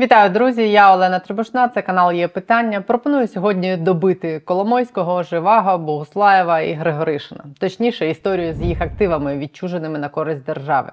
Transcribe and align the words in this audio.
Вітаю, 0.00 0.30
друзі! 0.30 0.70
Я 0.70 0.94
Олена 0.94 1.18
Трибушна. 1.18 1.68
Це 1.68 1.82
канал 1.82 2.12
є 2.12 2.28
питання. 2.28 2.80
Пропоную 2.80 3.28
сьогодні 3.28 3.76
добити 3.76 4.40
Коломойського, 4.40 5.22
Живаго, 5.22 5.78
Богуслаєва 5.78 6.60
і 6.60 6.72
Григоришина. 6.72 7.44
Точніше, 7.60 8.10
історію 8.10 8.54
з 8.54 8.62
їх 8.62 8.80
активами, 8.80 9.38
відчуженими 9.38 9.98
на 9.98 10.08
користь 10.08 10.44
держави. 10.44 10.92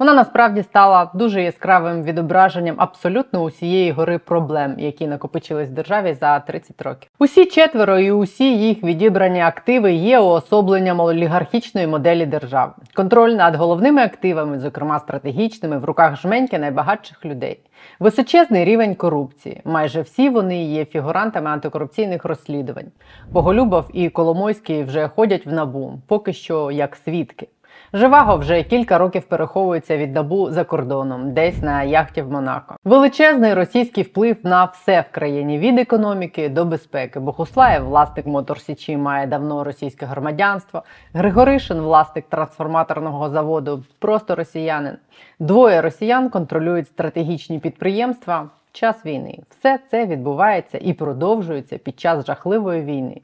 Вона 0.00 0.14
насправді 0.14 0.62
стала 0.62 1.10
дуже 1.14 1.42
яскравим 1.42 2.02
відображенням 2.02 2.74
абсолютно 2.78 3.42
усієї 3.42 3.92
гори 3.92 4.18
проблем, 4.18 4.74
які 4.78 5.06
накопичились 5.06 5.68
в 5.68 5.72
державі 5.72 6.16
за 6.20 6.40
30 6.40 6.82
років. 6.82 7.10
Усі 7.18 7.46
четверо 7.46 7.98
і 7.98 8.10
усі 8.10 8.58
їх 8.58 8.84
відібрані 8.84 9.40
активи 9.40 9.92
є 9.92 10.18
уособленням 10.18 11.00
олігархічної 11.00 11.86
моделі 11.86 12.26
держави. 12.26 12.72
Контроль 12.94 13.30
над 13.30 13.56
головними 13.56 14.02
активами, 14.02 14.58
зокрема 14.58 14.98
стратегічними, 14.98 15.78
в 15.78 15.84
руках 15.84 16.16
жменьки 16.16 16.58
найбагатших 16.58 17.24
людей. 17.24 17.60
Височезний 17.98 18.64
рівень 18.64 18.94
корупції. 18.94 19.60
Майже 19.64 20.02
всі 20.02 20.28
вони 20.28 20.64
є 20.64 20.84
фігурантами 20.84 21.50
антикорупційних 21.50 22.24
розслідувань. 22.24 22.88
Боголюбов 23.30 23.84
і 23.92 24.08
Коломойський 24.08 24.84
вже 24.84 25.08
ходять 25.08 25.46
в 25.46 25.52
набу, 25.52 25.98
поки 26.06 26.32
що 26.32 26.70
як 26.70 26.96
свідки. 26.96 27.48
Живаго 27.92 28.36
вже 28.36 28.62
кілька 28.62 28.98
років 28.98 29.22
переховується 29.22 29.96
від 29.96 30.14
набу 30.14 30.50
за 30.50 30.64
кордоном, 30.64 31.32
десь 31.32 31.62
на 31.62 31.82
яхті 31.82 32.22
в 32.22 32.32
Монако. 32.32 32.76
Величезний 32.84 33.54
російський 33.54 34.04
вплив 34.04 34.36
на 34.42 34.64
все 34.64 35.00
в 35.00 35.14
країні 35.14 35.58
від 35.58 35.78
економіки 35.78 36.48
до 36.48 36.64
безпеки. 36.64 37.20
Богуслаєв, 37.20 37.84
власник 37.84 38.26
Моторсічі, 38.26 38.96
має 38.96 39.26
давно 39.26 39.64
російське 39.64 40.06
громадянство. 40.06 40.82
Григоришин, 41.12 41.80
власник 41.80 42.24
трансформаторного 42.28 43.28
заводу, 43.28 43.84
просто 43.98 44.34
росіянин. 44.34 44.96
Двоє 45.38 45.80
росіян 45.80 46.28
контролюють 46.28 46.88
стратегічні 46.88 47.58
підприємства. 47.58 48.48
Час 48.72 49.06
війни 49.06 49.38
все 49.50 49.78
це 49.90 50.06
відбувається 50.06 50.78
і 50.82 50.92
продовжується 50.92 51.78
під 51.78 52.00
час 52.00 52.26
жахливої 52.26 52.82
війни. 52.82 53.20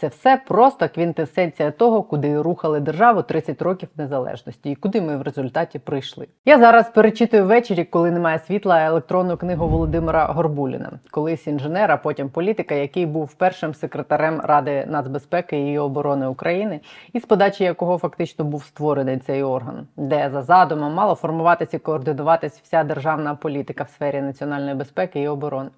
Це 0.00 0.08
все 0.08 0.40
просто 0.46 0.88
квінтесенція 0.88 1.70
того, 1.70 2.02
куди 2.02 2.40
рухали 2.40 2.80
державу 2.80 3.22
30 3.22 3.62
років 3.62 3.88
незалежності 3.96 4.70
і 4.70 4.74
куди 4.74 5.00
ми 5.00 5.16
в 5.16 5.22
результаті 5.22 5.78
прийшли. 5.78 6.26
Я 6.44 6.58
зараз 6.58 6.90
перечитую 6.90 7.46
ввечері, 7.46 7.84
коли 7.84 8.10
немає 8.10 8.38
світла, 8.38 8.84
електронну 8.84 9.36
книгу 9.36 9.68
Володимира 9.68 10.26
Горбуліна, 10.26 10.90
колись 11.10 11.46
інженер, 11.46 11.92
а 11.92 11.96
потім 11.96 12.28
політика, 12.28 12.74
який 12.74 13.06
був 13.06 13.34
першим 13.34 13.74
секретарем 13.74 14.40
Ради 14.44 14.86
нацбезпеки 14.86 15.72
і 15.72 15.78
оборони 15.78 16.26
України, 16.26 16.80
і 17.12 17.20
з 17.20 17.24
подачі 17.24 17.64
якого 17.64 17.98
фактично 17.98 18.44
був 18.44 18.64
створений 18.64 19.18
цей 19.18 19.42
орган, 19.42 19.86
де 19.96 20.30
за 20.32 20.42
задумом 20.42 20.94
мало 20.94 21.14
формуватися 21.14 21.76
і 21.76 21.80
координуватись 21.80 22.60
вся 22.62 22.84
державна 22.84 23.34
політика 23.34 23.84
в 23.84 23.88
сфері 23.88 24.22
національної 24.22 24.74
безпеки 24.74 25.20
і 25.20 25.28
оборони. 25.28 25.70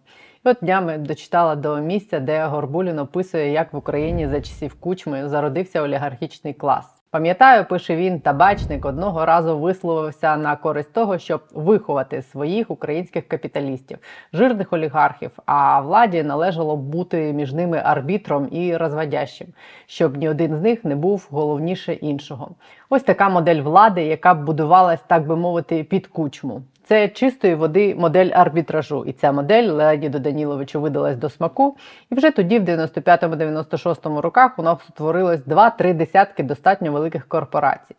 От 0.49 0.57
днями 0.63 0.99
дочитала 0.99 1.57
до 1.57 1.77
місця, 1.77 2.21
де 2.21 2.47
Горбулін 2.47 2.99
описує, 2.99 3.53
як 3.53 3.73
в 3.73 3.77
Україні 3.77 4.29
за 4.29 4.41
часів 4.41 4.75
кучми 4.81 5.29
зародився 5.29 5.83
олігархічний 5.83 6.55
клас. 6.55 7.03
Пам'ятаю, 7.11 7.65
пише 7.65 7.97
він, 7.97 8.21
табачник 8.21 8.85
одного 8.85 9.25
разу 9.27 9.59
висловився 9.59 10.37
на 10.37 10.57
користь 10.57 10.93
того, 10.93 11.19
щоб 11.19 11.43
виховати 11.55 12.23
своїх 12.23 12.71
українських 12.71 13.29
капіталістів, 13.29 13.99
жирних 14.33 14.73
олігархів. 14.73 15.31
А 15.47 15.81
владі 15.81 16.23
належало 16.23 16.77
бути 16.77 17.33
між 17.33 17.53
ними 17.53 17.81
арбітром 17.85 18.49
і 18.51 18.77
розводящим, 18.77 19.49
щоб 19.87 20.17
ні 20.17 20.29
один 20.29 20.57
з 20.57 20.61
них 20.61 20.85
не 20.85 20.97
був 20.97 21.29
головніше 21.31 21.93
іншого. 21.93 22.51
Ось 22.91 23.03
така 23.03 23.29
модель 23.29 23.63
влади, 23.63 24.03
яка 24.03 24.35
б 24.35 24.45
будувалась, 24.45 25.01
так 25.07 25.27
би 25.27 25.37
мовити, 25.37 25.85
під 25.85 26.07
кучму. 26.07 26.63
Це 26.89 27.09
чистої 27.09 27.55
води 27.55 27.95
модель 27.95 28.31
арбітражу, 28.33 29.05
і 29.05 29.13
ця 29.13 29.33
модель 29.33 29.69
Леоніду 29.69 30.19
Даніловичу 30.19 30.81
видалась 30.81 31.17
до 31.17 31.31
смаку. 31.31 31.77
І 32.11 32.15
вже 32.15 32.31
тоді, 32.31 32.59
в 32.59 32.65
95-96 32.65 34.21
роках, 34.21 34.59
у 34.59 34.63
нас 34.63 34.79
утворилось 34.91 35.45
два-три 35.45 35.95
десятки 35.95 36.43
достатньо 36.43 36.93
великих 36.93 37.29
корпорацій 37.29 37.95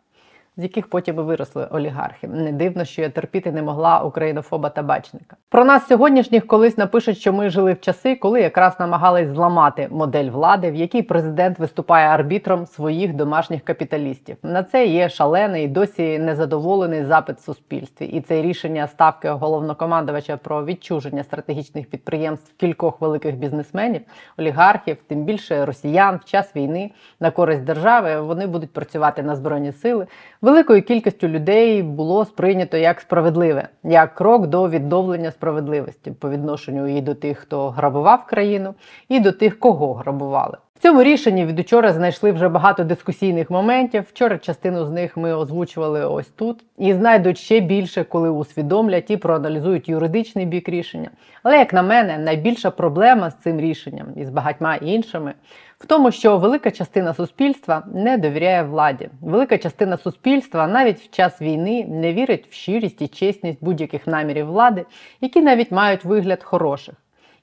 з 0.60 0.64
яких 0.64 0.90
потім 0.90 1.16
і 1.16 1.22
виросли 1.22 1.68
олігархи. 1.72 2.28
Не 2.28 2.52
дивно, 2.52 2.86
що 2.86 3.02
я 3.02 3.10
терпіти 3.10 3.52
не 3.52 3.62
могла 3.62 4.02
українофоба 4.02 4.70
табачника. 4.70 5.36
Про 5.50 5.66
нас 5.66 5.88
сьогоднішніх 5.88 6.48
колись 6.48 6.78
напишуть, 6.78 7.18
що 7.18 7.34
ми 7.34 7.50
жили 7.50 7.74
в 7.74 7.82
часи, 7.82 8.16
коли 8.16 8.42
якраз 8.42 8.80
намагались 8.80 9.30
зламати 9.30 9.88
модель 9.92 10.30
влади, 10.30 10.72
в 10.72 10.76
якій 10.76 11.02
президент 11.02 11.60
виступає 11.60 12.08
арбітром 12.08 12.66
своїх 12.66 13.14
домашніх 13.14 13.64
капіталістів. 13.64 14.38
На 14.44 14.64
це 14.64 14.86
є 14.86 15.10
шалений, 15.10 15.68
досі 15.68 16.20
незадоволений 16.20 17.06
запит 17.06 17.38
в 17.38 17.44
суспільстві. 17.44 18.06
І 18.06 18.22
це 18.22 18.42
рішення 18.42 18.88
ставки 18.88 19.30
головнокомандувача 19.30 20.38
про 20.38 20.66
відчуження 20.66 21.24
стратегічних 21.24 21.90
підприємств 21.90 22.54
кількох 22.58 23.02
великих 23.02 23.36
бізнесменів, 23.36 24.02
олігархів, 24.38 24.98
тим 25.08 25.24
більше 25.24 25.66
росіян 25.66 26.20
в 26.22 26.26
час 26.26 26.56
війни 26.56 26.92
на 27.20 27.32
користь 27.32 27.64
держави. 27.64 28.22
Вони 28.22 28.48
будуть 28.48 28.74
працювати 28.74 29.24
на 29.24 29.36
збройні 29.36 29.72
сили 29.72 30.08
великою 30.50 30.82
кількістю 30.82 31.28
людей 31.28 31.84
було 31.84 32.26
сприйнято 32.26 32.78
як 32.78 33.02
справедливе, 33.02 33.68
як 33.84 34.16
крок 34.16 34.48
до 34.48 34.70
відновлення 34.70 35.32
справедливості 35.32 36.12
по 36.12 36.30
відношенню 36.30 36.98
і 36.98 37.02
до 37.02 37.16
тих, 37.16 37.38
хто 37.38 37.70
грабував 37.70 38.26
країну, 38.26 38.74
і 39.10 39.20
до 39.20 39.32
тих, 39.32 39.60
кого 39.60 39.94
грабували. 39.94 40.58
В 40.80 40.82
цьому 40.82 41.04
рішенні 41.04 41.46
від 41.46 41.60
учора 41.60 41.94
знайшли 41.94 42.32
вже 42.32 42.50
багато 42.50 42.84
дискусійних 42.84 43.50
моментів. 43.50 44.04
Вчора 44.10 44.38
частину 44.38 44.86
з 44.86 44.92
них 44.92 45.18
ми 45.18 45.34
озвучували 45.34 46.06
ось 46.06 46.28
тут 46.28 46.64
і 46.78 46.94
знайдуть 46.94 47.38
ще 47.38 47.60
більше, 47.60 48.04
коли 48.04 48.30
усвідомлять 48.30 49.12
і 49.12 49.18
проаналізують 49.18 49.90
юридичний 49.90 50.46
бік 50.46 50.70
рішення. 50.70 51.10
Але, 51.44 51.58
як 51.58 51.74
на 51.74 51.82
мене, 51.82 52.18
найбільша 52.18 52.72
проблема 52.72 53.30
з 53.32 53.36
цим 53.36 53.60
рішенням 53.60 54.08
і 54.16 54.26
з 54.26 54.30
багатьма 54.30 54.76
іншими 54.76 55.34
в 55.80 55.86
тому, 55.86 56.12
що 56.12 56.38
велика 56.38 56.72
частина 56.72 57.14
суспільства 57.14 57.84
не 57.94 58.18
довіряє 58.18 58.64
владі. 58.64 59.10
Велика 59.22 59.58
частина 59.58 59.98
суспільства 59.98 60.68
навіть 60.68 61.00
в 61.00 61.10
час 61.10 61.42
війни 61.42 61.86
не 61.90 62.14
вірить 62.14 62.48
в 62.50 62.54
щирість 62.54 63.02
і 63.02 63.08
чесність 63.08 63.64
будь-яких 63.64 64.08
намірів 64.08 64.46
влади, 64.46 64.86
які 65.22 65.42
навіть 65.42 65.72
мають 65.72 66.06
вигляд 66.06 66.44
хороших. 66.44 66.96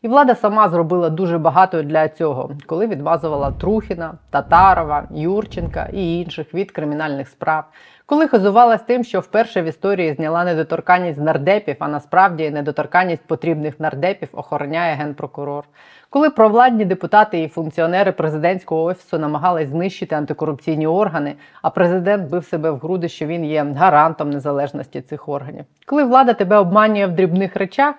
І 0.03 0.09
влада 0.09 0.35
сама 0.35 0.69
зробила 0.69 1.11
дуже 1.11 1.39
багато 1.39 1.83
для 1.83 2.09
цього, 2.09 2.51
коли 2.67 2.87
відмазувала 2.87 3.51
Трухіна, 3.51 4.15
Татарова, 4.31 5.09
Юрченка 5.11 5.89
і 5.93 6.21
інших 6.21 6.55
від 6.55 6.71
кримінальних 6.71 7.29
справ, 7.29 7.65
коли 8.07 8.29
хизувалась 8.29 8.83
тим, 8.83 9.05
що 9.05 9.21
вперше 9.21 9.63
в 9.63 9.65
історії 9.65 10.15
зняла 10.15 10.45
недоторканність 10.45 11.21
нардепів, 11.21 11.77
а 11.79 11.89
насправді 11.89 12.51
недоторканність 12.51 13.27
потрібних 13.27 13.81
нардепів 13.81 14.29
охороняє 14.33 14.95
генпрокурор. 14.95 15.65
Коли 16.11 16.31
провладні 16.31 16.84
депутати 16.84 17.43
і 17.43 17.49
функціонери 17.49 18.12
президентського 18.12 18.83
офісу 18.83 19.19
намагались 19.19 19.69
знищити 19.69 20.15
антикорупційні 20.15 20.87
органи, 20.87 21.34
а 21.62 21.71
президент 21.71 22.31
бив 22.31 22.44
себе 22.44 22.71
в 22.71 22.78
груди, 22.78 23.09
що 23.09 23.27
він 23.27 23.44
є 23.44 23.65
гарантом 23.77 24.31
незалежності 24.31 25.00
цих 25.00 25.28
органів. 25.28 25.65
Коли 25.87 26.05
влада 26.05 26.33
тебе 26.33 26.56
обманює 26.56 27.06
в 27.06 27.12
дрібних 27.12 27.56
речах, 27.56 27.95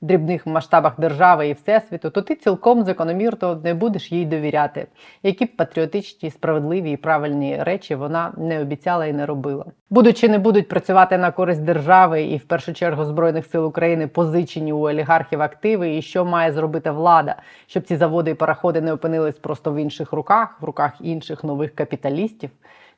дрібних 0.00 0.46
масштабах 0.46 1.00
держави 1.00 1.48
і 1.48 1.52
всесвіту, 1.52 2.10
то 2.10 2.22
ти 2.22 2.34
цілком 2.34 2.84
закономірно 2.84 3.60
не 3.64 3.74
будеш 3.74 4.12
їй 4.12 4.26
довіряти, 4.26 4.86
які 5.22 5.44
б 5.44 5.56
патріотичні, 5.56 6.30
справедливі 6.30 6.90
і 6.90 6.96
правильні 6.96 7.62
речі 7.62 7.94
вона 7.94 8.32
не 8.36 8.60
обіцяла 8.60 9.06
і 9.06 9.12
не 9.12 9.26
робила. 9.26 9.64
Будучи 9.90 10.28
не 10.28 10.38
будуть 10.38 10.68
працювати 10.68 11.18
на 11.18 11.30
користь 11.30 11.62
держави 11.62 12.22
і 12.22 12.36
в 12.36 12.44
першу 12.44 12.72
чергу 12.72 13.04
збройних 13.04 13.46
сил 13.46 13.66
України 13.66 14.06
позичені 14.06 14.72
у 14.72 14.80
олігархів 14.80 15.42
активи, 15.42 15.96
і 15.96 16.02
що 16.02 16.24
має 16.24 16.52
зробити 16.52 16.90
влада, 16.90 17.36
щоб 17.66 17.82
ці 17.82 17.96
заводи 17.96 18.30
і 18.30 18.34
параходи 18.34 18.80
не 18.80 18.92
опинились 18.92 19.38
просто 19.38 19.72
в 19.72 19.76
інших 19.76 20.12
руках, 20.12 20.56
в 20.60 20.64
руках 20.64 20.92
інших 21.00 21.44
нових 21.44 21.74
капіталістів 21.74 22.50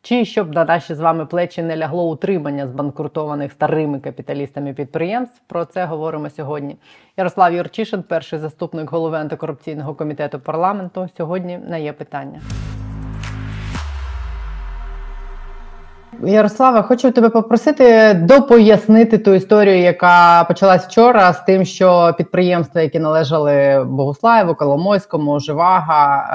чи 0.03 0.25
щоб 0.25 0.55
на 0.55 0.65
наші 0.65 0.95
з 0.95 1.01
вами 1.01 1.27
плечі 1.27 1.63
не 1.63 1.77
лягло 1.77 2.11
утримання 2.11 2.67
збанкрутованих 2.67 3.53
старими 3.53 4.01
капіталістами 4.01 4.75
підприємств. 4.75 5.41
Про 5.47 5.65
це 5.65 5.85
говоримо 5.85 6.31
сьогодні. 6.31 6.77
Ярослав 7.17 7.55
Юрчишин, 7.55 8.03
перший 8.03 8.39
заступник 8.39 8.91
голови 8.91 9.19
антикорупційного 9.19 9.95
комітету 9.95 10.41
парламенту. 10.41 11.09
Сьогодні 11.17 11.59
на 11.69 11.77
є 11.77 11.93
питання. 11.93 12.41
Ярослава, 16.23 16.83
хочу 16.83 17.11
тебе 17.11 17.29
попросити 17.29 18.15
допояснити 18.15 19.19
ту 19.19 19.35
історію, 19.35 19.79
яка 19.79 20.45
почалась 20.45 20.87
вчора, 20.87 21.33
з 21.33 21.45
тим, 21.45 21.65
що 21.65 22.15
підприємства, 22.19 22.81
які 22.81 22.99
належали 22.99 23.85
Богуслаєву, 23.85 24.55
Коломойському, 24.55 25.41
Живага, 25.41 26.29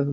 е, 0.00 0.06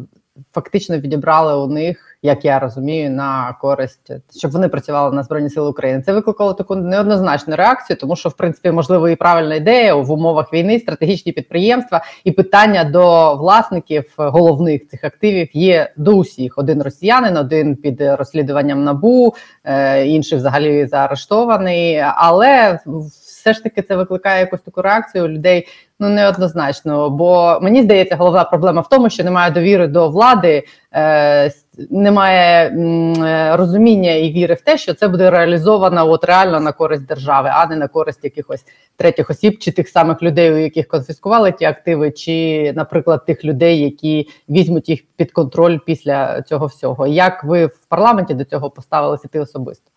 фактично 0.53 0.97
відібрали 0.97 1.63
у 1.65 1.67
них 1.67 2.04
як 2.21 2.45
я 2.45 2.59
розумію, 2.59 3.09
на 3.11 3.55
користь, 3.61 4.11
щоб 4.37 4.51
вони 4.51 4.67
працювали 4.67 5.15
на 5.15 5.23
збройні 5.23 5.49
сили 5.49 5.69
України. 5.69 6.03
Це 6.05 6.13
викликало 6.13 6.53
таку 6.53 6.75
неоднозначну 6.75 7.55
реакцію, 7.55 7.97
тому 7.97 8.15
що 8.15 8.29
в 8.29 8.33
принципі 8.33 8.71
можливо 8.71 9.09
і 9.09 9.15
правильна 9.15 9.55
ідея 9.55 9.95
в 9.95 10.11
умовах 10.11 10.53
війни, 10.53 10.79
стратегічні 10.79 11.31
підприємства 11.31 12.03
і 12.23 12.31
питання 12.31 12.83
до 12.83 13.35
власників 13.35 14.13
головних 14.17 14.87
цих 14.87 15.03
активів 15.03 15.49
є 15.53 15.91
до 15.97 16.11
усіх: 16.11 16.57
один 16.57 16.81
росіянин, 16.81 17.37
один 17.37 17.75
під 17.75 18.01
розслідуванням 18.01 18.83
набу, 18.83 19.35
е, 19.63 20.05
інший 20.05 20.37
взагалі 20.37 20.87
заарештований, 20.87 22.03
але 22.15 22.79
все 23.45 23.53
ж 23.53 23.63
таки 23.63 23.81
це 23.81 23.95
викликає 23.95 24.39
якусь 24.39 24.61
таку 24.61 24.81
реакцію 24.81 25.25
у 25.25 25.27
людей 25.27 25.67
ну 25.99 26.09
неоднозначно. 26.09 27.09
Бо 27.09 27.59
мені 27.61 27.83
здається, 27.83 28.15
головна 28.15 28.43
проблема 28.43 28.81
в 28.81 28.89
тому, 28.89 29.09
що 29.09 29.23
немає 29.23 29.51
довіри 29.51 29.87
до 29.87 30.09
влади, 30.09 30.63
е, 30.93 31.51
немає 31.89 32.69
м, 32.69 33.13
розуміння 33.57 34.11
і 34.13 34.31
віри 34.31 34.53
в 34.55 34.61
те, 34.61 34.77
що 34.77 34.93
це 34.93 35.07
буде 35.07 35.29
реалізовано 35.29 36.09
от 36.09 36.23
реально 36.23 36.59
на 36.59 36.71
користь 36.71 37.05
держави, 37.05 37.49
а 37.53 37.65
не 37.65 37.75
на 37.75 37.87
користь 37.87 38.23
якихось 38.23 38.65
третіх 38.95 39.29
осіб 39.29 39.57
чи 39.59 39.71
тих 39.71 39.89
самих 39.89 40.23
людей, 40.23 40.51
у 40.51 40.57
яких 40.57 40.87
конфіскували 40.87 41.51
ті 41.51 41.65
активи, 41.65 42.11
чи, 42.11 42.73
наприклад, 42.75 43.25
тих 43.25 43.45
людей, 43.45 43.79
які 43.79 44.29
візьмуть 44.49 44.89
їх 44.89 45.03
під 45.15 45.31
контроль 45.31 45.79
після 45.85 46.41
цього 46.41 46.65
всього. 46.65 47.07
Як 47.07 47.43
ви 47.43 47.65
в 47.65 47.85
парламенті 47.89 48.33
до 48.33 48.43
цього 48.43 48.69
поставилися 48.69 49.27
ти 49.27 49.39
особисто? 49.39 49.91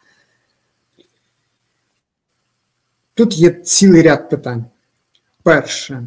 Тут 3.14 3.38
є 3.38 3.50
цілий 3.50 4.02
ряд 4.02 4.30
питань. 4.30 4.64
Перше, 5.42 6.02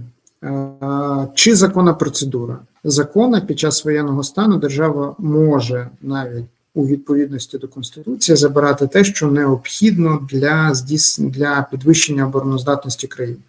чи 1.33 1.56
законна 1.56 1.94
процедура? 1.94 2.59
Закона 2.83 3.41
під 3.41 3.59
час 3.59 3.85
воєнного 3.85 4.23
стану 4.23 4.57
держава 4.57 5.15
може 5.17 5.89
навіть 6.01 6.45
у 6.73 6.87
відповідності 6.87 7.57
до 7.57 7.67
Конституції 7.67 8.35
забирати 8.35 8.87
те, 8.87 9.03
що 9.03 9.27
необхідно 9.27 10.27
для 10.31 10.73
для 11.17 11.67
підвищення 11.71 12.25
обороноздатності 12.25 13.07
країни. 13.07 13.39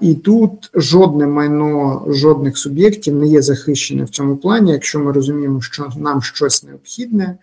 І 0.00 0.14
тут 0.14 0.70
жодне 0.74 1.26
майно 1.26 2.04
жодних 2.08 2.58
суб'єктів 2.58 3.14
не 3.14 3.26
є 3.26 3.42
захищене 3.42 4.04
в 4.04 4.08
цьому 4.08 4.36
плані, 4.36 4.72
якщо 4.72 5.00
ми 5.00 5.12
розуміємо, 5.12 5.60
що 5.60 5.88
нам 5.96 6.22
щось 6.22 6.64
необхідне 6.64 7.38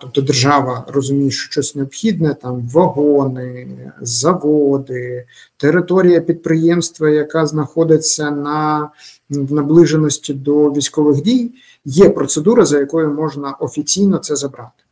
тобто 0.00 0.20
держава 0.20 0.84
розуміє, 0.88 1.30
що 1.30 1.52
щось 1.52 1.74
необхідне, 1.74 2.34
там 2.34 2.68
вагони, 2.68 3.68
заводи, 4.00 5.26
територія 5.56 6.20
підприємства, 6.20 7.10
яка 7.10 7.46
знаходиться 7.46 8.30
на 8.30 8.90
в 9.30 9.52
наближеності 9.52 10.34
до 10.34 10.70
військових 10.70 11.22
дій, 11.22 11.52
є 11.84 12.10
процедура, 12.10 12.64
за 12.64 12.78
якою 12.78 13.10
можна 13.10 13.52
офіційно 13.52 14.18
це 14.18 14.36
забрати. 14.36 14.84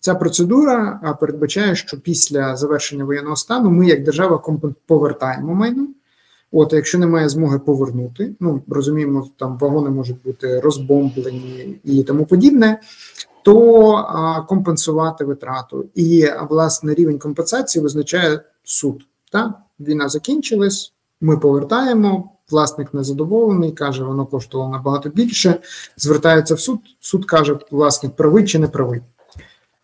Ця 0.00 0.14
процедура 0.14 1.16
передбачає, 1.20 1.76
що 1.76 2.00
після 2.00 2.56
завершення 2.56 3.04
воєнного 3.04 3.36
стану 3.36 3.70
ми, 3.70 3.86
як 3.86 4.04
держава, 4.04 4.42
повертаємо 4.86 5.54
майно. 5.54 5.86
От, 6.52 6.72
якщо 6.72 6.98
немає 6.98 7.28
змоги 7.28 7.58
повернути, 7.58 8.34
ну 8.40 8.62
розуміємо, 8.68 9.28
там 9.36 9.58
вагони 9.58 9.90
можуть 9.90 10.22
бути 10.24 10.60
розбомблені 10.60 11.80
і 11.84 12.02
тому 12.02 12.26
подібне, 12.26 12.80
то 13.42 14.44
компенсувати 14.48 15.24
витрату. 15.24 15.86
І 15.94 16.26
власне 16.50 16.94
рівень 16.94 17.18
компенсації 17.18 17.82
визначає 17.82 18.40
суд. 18.64 19.06
Так? 19.32 19.52
Війна 19.80 20.08
закінчилась, 20.08 20.92
ми 21.20 21.36
повертаємо. 21.36 22.33
Власник 22.50 22.94
незадоволений, 22.94 23.72
каже, 23.72 24.04
воно 24.04 24.26
коштувало 24.26 24.70
набагато 24.70 25.08
більше. 25.08 25.60
Звертається 25.96 26.54
в 26.54 26.60
суд. 26.60 26.80
Суд 27.00 27.24
каже, 27.24 27.58
власник 27.70 28.16
правий 28.16 28.44
чи 28.44 28.58
не 28.58 28.68
правий. 28.68 29.00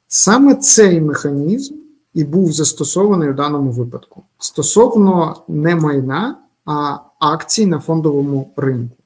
Саме 0.08 0.54
цей 0.54 1.00
механізм 1.00 1.74
і 2.14 2.24
був 2.24 2.52
застосований 2.52 3.30
у 3.30 3.32
даному 3.32 3.70
випадку 3.70 4.22
стосовно 4.38 5.42
не 5.48 5.76
майна, 5.76 6.38
а 6.64 6.98
акцій 7.18 7.66
на 7.66 7.80
фондовому 7.80 8.52
ринку. 8.56 8.96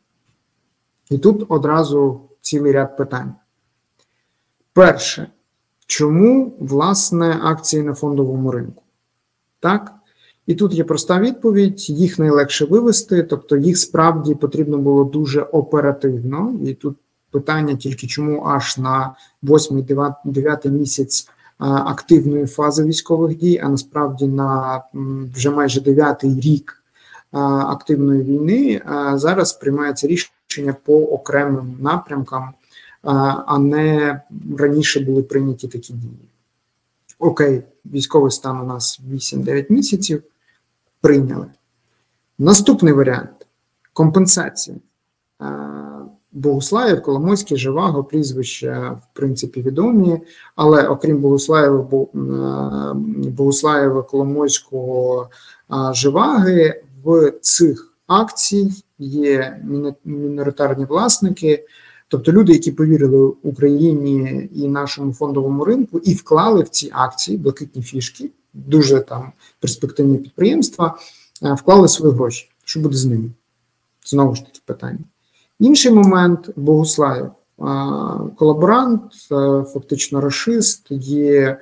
І 1.11 1.19
тут 1.19 1.47
одразу 1.49 2.21
цілий 2.41 2.73
ряд 2.73 2.97
питань. 2.97 3.35
Перше, 4.73 5.31
чому 5.87 6.57
власне 6.61 7.41
акції 7.43 7.83
на 7.83 7.95
фондовому 7.95 8.51
ринку? 8.51 8.83
Так? 9.61 9.95
І 10.47 10.55
тут 10.55 10.75
є 10.75 10.85
проста 10.85 11.21
відповідь: 11.21 11.91
їх 11.91 12.19
найлегше 12.19 12.65
вивести, 12.65 13.23
тобто 13.23 13.57
їх 13.57 13.79
справді 13.79 14.35
потрібно 14.35 14.79
було 14.79 15.05
дуже 15.05 15.41
оперативно. 15.41 16.55
І 16.65 16.75
тут 16.75 16.97
питання 17.31 17.77
тільки 17.77 18.07
чому 18.07 18.45
аж 18.47 18.79
на 18.79 19.15
8-9 19.43 20.71
місяць 20.71 21.29
активної 21.59 22.47
фази 22.47 22.85
військових 22.85 23.37
дій, 23.37 23.61
а 23.65 23.69
насправді 23.69 24.27
на 24.27 24.83
вже 25.35 25.51
майже 25.51 25.81
9 25.81 26.25
рік 26.25 26.83
активної 27.33 28.23
війни 28.23 28.83
зараз 29.15 29.53
приймається 29.53 30.07
рішення 30.07 30.77
по 30.85 30.95
окремим 30.95 31.77
напрямкам 31.81 32.53
а 33.47 33.59
не 33.59 34.21
раніше 34.59 35.01
були 35.01 35.23
прийняті 35.23 35.69
такі 35.69 35.93
дії. 35.93 36.29
Окей, 37.19 37.63
військовий 37.85 38.31
стан 38.31 38.61
у 38.61 38.65
нас 38.65 39.01
8-9 39.13 39.73
місяців. 39.73 40.23
Прийняли. 41.05 41.47
Наступний 42.39 42.93
варіант 42.93 43.47
компенсація. 43.93 44.77
Богуслаєв, 46.33 47.03
Коломойський, 47.03 47.57
Живаго, 47.57 48.05
прізвища, 48.05 48.91
в 48.91 49.03
принципі, 49.13 49.63
відомі, 49.63 50.21
але 50.57 50.89
окрім 50.89 51.21
Богуслаєва, 51.21 51.89
Богуслаєва, 53.37 54.03
Коломойського, 54.03 55.29
Живаги, 55.93 56.83
в 57.05 57.33
цих 57.41 57.95
акцій 58.07 58.85
є 58.99 59.61
міноритарні 60.05 60.85
власники. 60.85 61.67
Тобто 62.09 62.33
люди, 62.33 62.53
які 62.53 62.73
повірили 62.73 63.33
Україні 63.43 64.49
і 64.55 64.69
нашому 64.69 65.13
фондовому 65.13 65.65
ринку, 65.65 65.99
і 65.99 66.15
вклали 66.15 66.63
в 66.63 66.69
ці 66.69 66.91
акції 66.93 67.39
блакитні 67.39 67.83
фішки, 67.83 68.31
дуже 68.55 69.01
там 69.01 69.33
перспективні 69.61 70.19
підприємства, 70.19 70.99
е, 71.43 71.53
вклали 71.55 71.89
свої 71.89 72.15
гроші. 72.15 72.51
Що 72.65 72.81
буде 72.81 72.97
з 72.97 73.05
ними? 73.05 73.31
Знову 74.07 74.35
ж 74.35 74.45
таки 74.45 74.61
питання. 74.65 75.05
Інший 75.61 75.93
момент 75.93 76.51
Богуслаєв. 76.57 77.31
Колаборант, 78.37 79.03
е, 79.33 79.65
фактично 79.73 80.21
расист, 80.21 80.87
є 80.91 81.59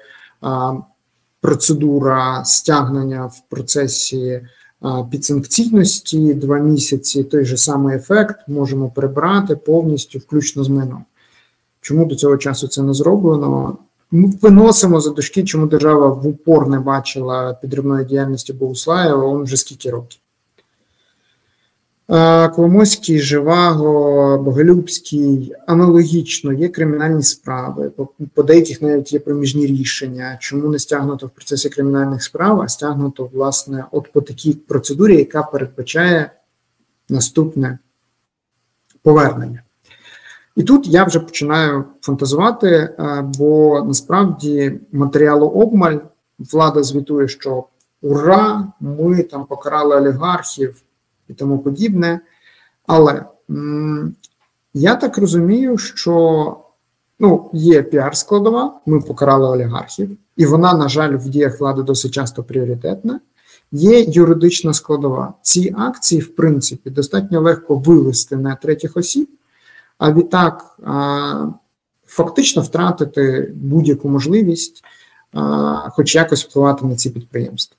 процедура 1.41 2.45
стягнення 2.45 3.27
в 3.27 3.43
процесі 3.49 4.41
підсанкційності 5.11 6.35
два 6.35 6.59
місяці 6.59 7.25
той 7.25 7.45
же 7.45 7.57
самий 7.57 7.97
ефект 7.97 8.49
можемо 8.49 8.91
прибрати 8.91 9.57
повністю, 9.57 10.19
включно 10.19 10.65
з 10.65 10.69
майном. 10.69 11.05
Чому 11.81 12.05
до 12.05 12.15
цього 12.15 12.37
часу 12.37 12.69
це 12.69 12.83
не 12.83 12.95
зроблено? 12.95 13.79
Ми 14.15 14.33
виносимо 14.43 15.01
за 15.01 15.11
дошки, 15.11 15.45
чому 15.45 15.67
держава 15.67 16.09
в 16.09 16.27
упор 16.27 16.69
не 16.69 16.81
бачила 16.81 17.55
підривної 17.55 18.05
діяльності 18.05 18.53
Богуслаєва, 18.53 19.25
он 19.25 19.43
вже 19.43 19.57
скільки 19.57 19.91
років. 19.91 20.21
Коломойський, 22.55 23.21
Живаго, 23.21 24.39
Боголюбський, 24.39 25.53
аналогічно 25.67 26.53
є 26.53 26.69
кримінальні 26.69 27.23
справи, 27.23 27.93
по 28.35 28.43
деяких 28.43 28.83
навіть 28.83 29.13
є 29.13 29.19
проміжні 29.19 29.67
рішення, 29.67 30.37
чому 30.41 30.69
не 30.69 30.79
стягнуто 30.79 31.27
в 31.27 31.31
процесі 31.31 31.69
кримінальних 31.69 32.23
справ, 32.23 32.61
а 32.61 32.69
стягнуто, 32.69 33.31
власне, 33.33 33.85
от 33.91 34.13
по 34.13 34.21
такій 34.21 34.53
процедурі, 34.53 35.17
яка 35.17 35.43
передбачає 35.43 36.31
наступне 37.09 37.79
повернення. 39.03 39.63
І 40.57 40.63
тут 40.63 40.87
я 40.87 41.05
вже 41.05 41.21
починаю 41.21 41.85
фантазувати, 42.01 42.95
бо 43.39 43.83
насправді 43.87 44.81
матеріалу 44.93 45.47
обмаль 45.47 45.99
влада 46.39 46.83
звітує, 46.83 47.29
що 47.29 47.65
ура, 48.03 48.73
ми 48.81 49.23
там 49.23 49.45
покарали 49.45 49.97
олігархів 49.97 50.83
і 51.29 51.35
тому 51.35 51.59
подібне. 51.59 52.21
Але 52.87 53.25
я 54.75 54.95
так 54.95 55.19
розумію, 55.19 55.79
що 55.79 56.57
ну, 57.19 57.51
є 57.53 57.83
піар-складова, 57.83 58.71
ми 58.87 59.01
покарали 59.01 59.47
олігархів, 59.47 60.17
і 60.37 60.47
вона, 60.47 60.75
на 60.75 60.89
жаль, 60.89 61.17
в 61.17 61.29
діях 61.29 61.61
влади 61.61 61.83
досить 61.83 62.13
часто 62.13 62.45
пріоритетна. 62.45 63.21
Є 63.73 64.01
юридична 64.01 64.73
складова. 64.73 65.35
Ці 65.43 65.75
акції, 65.79 66.21
в 66.21 66.37
принципі, 66.37 66.91
достатньо 66.91 67.41
легко 67.41 67.77
вивести 67.77 68.37
на 68.37 68.55
третіх 68.55 68.97
осіб, 68.97 69.29
а 70.03 70.13
відтак 70.13 70.79
фактично 72.07 72.63
втратити 72.63 73.53
будь-яку 73.55 74.09
можливість, 74.09 74.85
хоч 75.91 76.15
якось 76.15 76.45
впливати 76.45 76.87
на 76.87 76.97
ці 76.97 77.11
підприємства. 77.11 77.77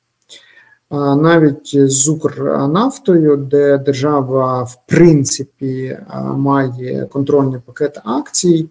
Навіть 1.15 1.91
з 1.91 2.07
Укрнафтою, 2.07 3.37
де 3.37 3.77
держава 3.77 4.63
в 4.63 4.77
принципі 4.87 5.99
має 6.35 7.05
контрольний 7.05 7.59
пакет 7.65 7.99
акцій, 8.03 8.69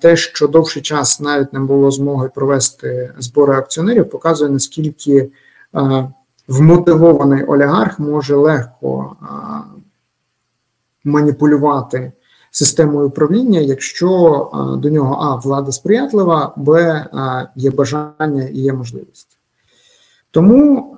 те, 0.00 0.16
що 0.16 0.48
довший 0.48 0.82
час 0.82 1.20
навіть 1.20 1.52
не 1.52 1.60
було 1.60 1.90
змоги 1.90 2.30
провести 2.34 3.12
збори 3.18 3.56
акціонерів, 3.56 4.10
показує 4.10 4.50
наскільки 4.50 5.30
вмотивований 6.48 7.44
олігарх 7.44 7.98
може 7.98 8.36
легко 8.36 9.16
маніпулювати 11.04 12.12
системою 12.56 13.08
управління, 13.08 13.60
якщо 13.60 14.78
до 14.82 14.90
нього 14.90 15.14
а 15.20 15.34
влада 15.34 15.72
сприятлива, 15.72 16.54
б 16.56 17.04
є 17.56 17.70
бажання 17.70 18.44
і 18.52 18.58
є 18.58 18.72
можливість. 18.72 19.38
Тому 20.30 20.96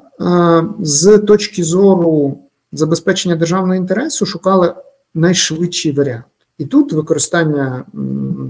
з 0.81 1.19
точки 1.19 1.65
зору 1.65 2.39
забезпечення 2.73 3.37
державного 3.37 3.75
інтересу 3.75 4.27
шукали 4.27 4.75
найшвидший 5.15 5.93
варіант. 5.93 6.25
І 6.59 6.67
тут 6.67 6.93
використання 6.93 7.85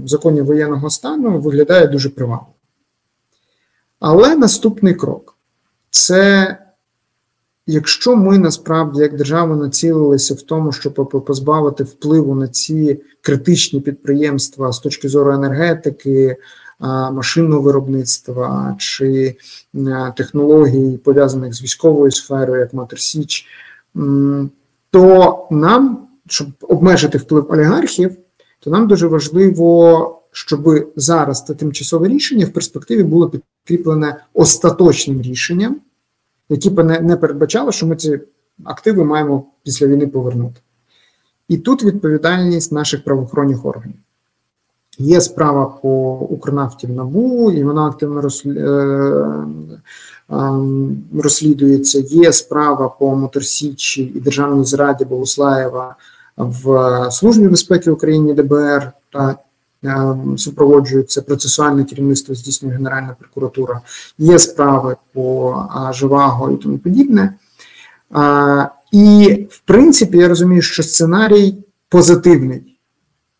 законів 0.05 0.45
воєнного 0.45 0.89
стану 0.89 1.39
виглядає 1.39 1.87
дуже 1.87 2.09
привабливо. 2.09 2.53
Але 3.99 4.35
наступний 4.35 4.93
крок 4.93 5.37
це 5.89 6.57
якщо 7.71 8.15
ми 8.15 8.37
насправді 8.37 9.01
як 9.01 9.17
держава 9.17 9.55
націлилися 9.55 10.33
в 10.33 10.41
тому, 10.41 10.71
щоб 10.71 11.23
позбавити 11.27 11.83
впливу 11.83 12.35
на 12.35 12.47
ці 12.47 13.01
критичні 13.21 13.81
підприємства 13.81 14.71
з 14.71 14.79
точки 14.79 15.09
зору 15.09 15.31
енергетики, 15.31 16.37
машинного 17.11 17.61
виробництва 17.61 18.75
чи 18.79 19.35
технологій, 20.17 20.97
пов'язаних 20.97 21.53
з 21.53 21.63
військовою 21.63 22.11
сферою, 22.11 22.59
як 22.59 22.73
Матер 22.73 22.99
Січ, 22.99 23.45
то 24.91 25.47
нам, 25.51 26.07
щоб 26.27 26.47
обмежити 26.61 27.17
вплив 27.17 27.51
олігархів, 27.51 28.17
то 28.59 28.69
нам 28.69 28.87
дуже 28.87 29.07
важливо, 29.07 30.21
щоб 30.31 30.91
зараз 30.95 31.43
це 31.43 31.53
тимчасове 31.53 32.07
рішення 32.07 32.45
в 32.45 32.49
перспективі 32.49 33.03
було 33.03 33.29
підкріплене 33.29 34.15
остаточним 34.33 35.21
рішенням, 35.21 35.81
яке 36.49 36.69
б 36.69 36.83
не, 36.83 36.99
не 36.99 37.17
передбачало, 37.17 37.71
що 37.71 37.87
ми 37.87 37.95
ці 37.95 38.19
активи 38.63 39.03
маємо 39.03 39.43
після 39.63 39.87
війни 39.87 40.07
повернути. 40.07 40.61
І 41.47 41.57
тут 41.57 41.83
відповідальність 41.83 42.71
наших 42.71 43.03
правоохоронних 43.03 43.65
органів. 43.65 43.97
Є 44.97 45.21
справа 45.21 45.65
по 45.81 46.13
Укрнафті 46.13 46.87
в 46.87 46.89
НАБУ, 46.89 47.51
і 47.51 47.63
вона 47.63 47.85
активно 47.85 48.29
е, 48.45 48.51
ем, 50.29 51.03
розслідується. 51.19 51.99
Є 51.99 52.33
справа 52.33 52.89
по 52.89 53.15
Моторсічі 53.15 54.03
і 54.15 54.19
Державній 54.19 54.65
зраді 54.65 55.05
Богуслаєва 55.05 55.95
в 56.37 57.07
Службі 57.11 57.47
безпеки 57.47 57.91
України 57.91 58.33
ДБР 58.33 58.91
та 59.13 59.35
ем, 59.83 60.37
супроводжується 60.37 61.21
процесуальне 61.21 61.83
керівництво 61.83 62.35
здійснює 62.35 62.71
Генеральна 62.71 63.15
прокуратура. 63.19 63.81
Є 64.17 64.39
справи 64.39 64.95
по 65.13 65.51
а, 65.73 65.93
Живаго 65.93 66.51
і 66.51 66.57
тому 66.57 66.77
подібне. 66.77 67.33
І 68.91 69.33
в 69.49 69.59
принципі, 69.59 70.17
я 70.17 70.27
розумію, 70.27 70.61
що 70.61 70.83
сценарій 70.83 71.55
позитивний. 71.89 72.75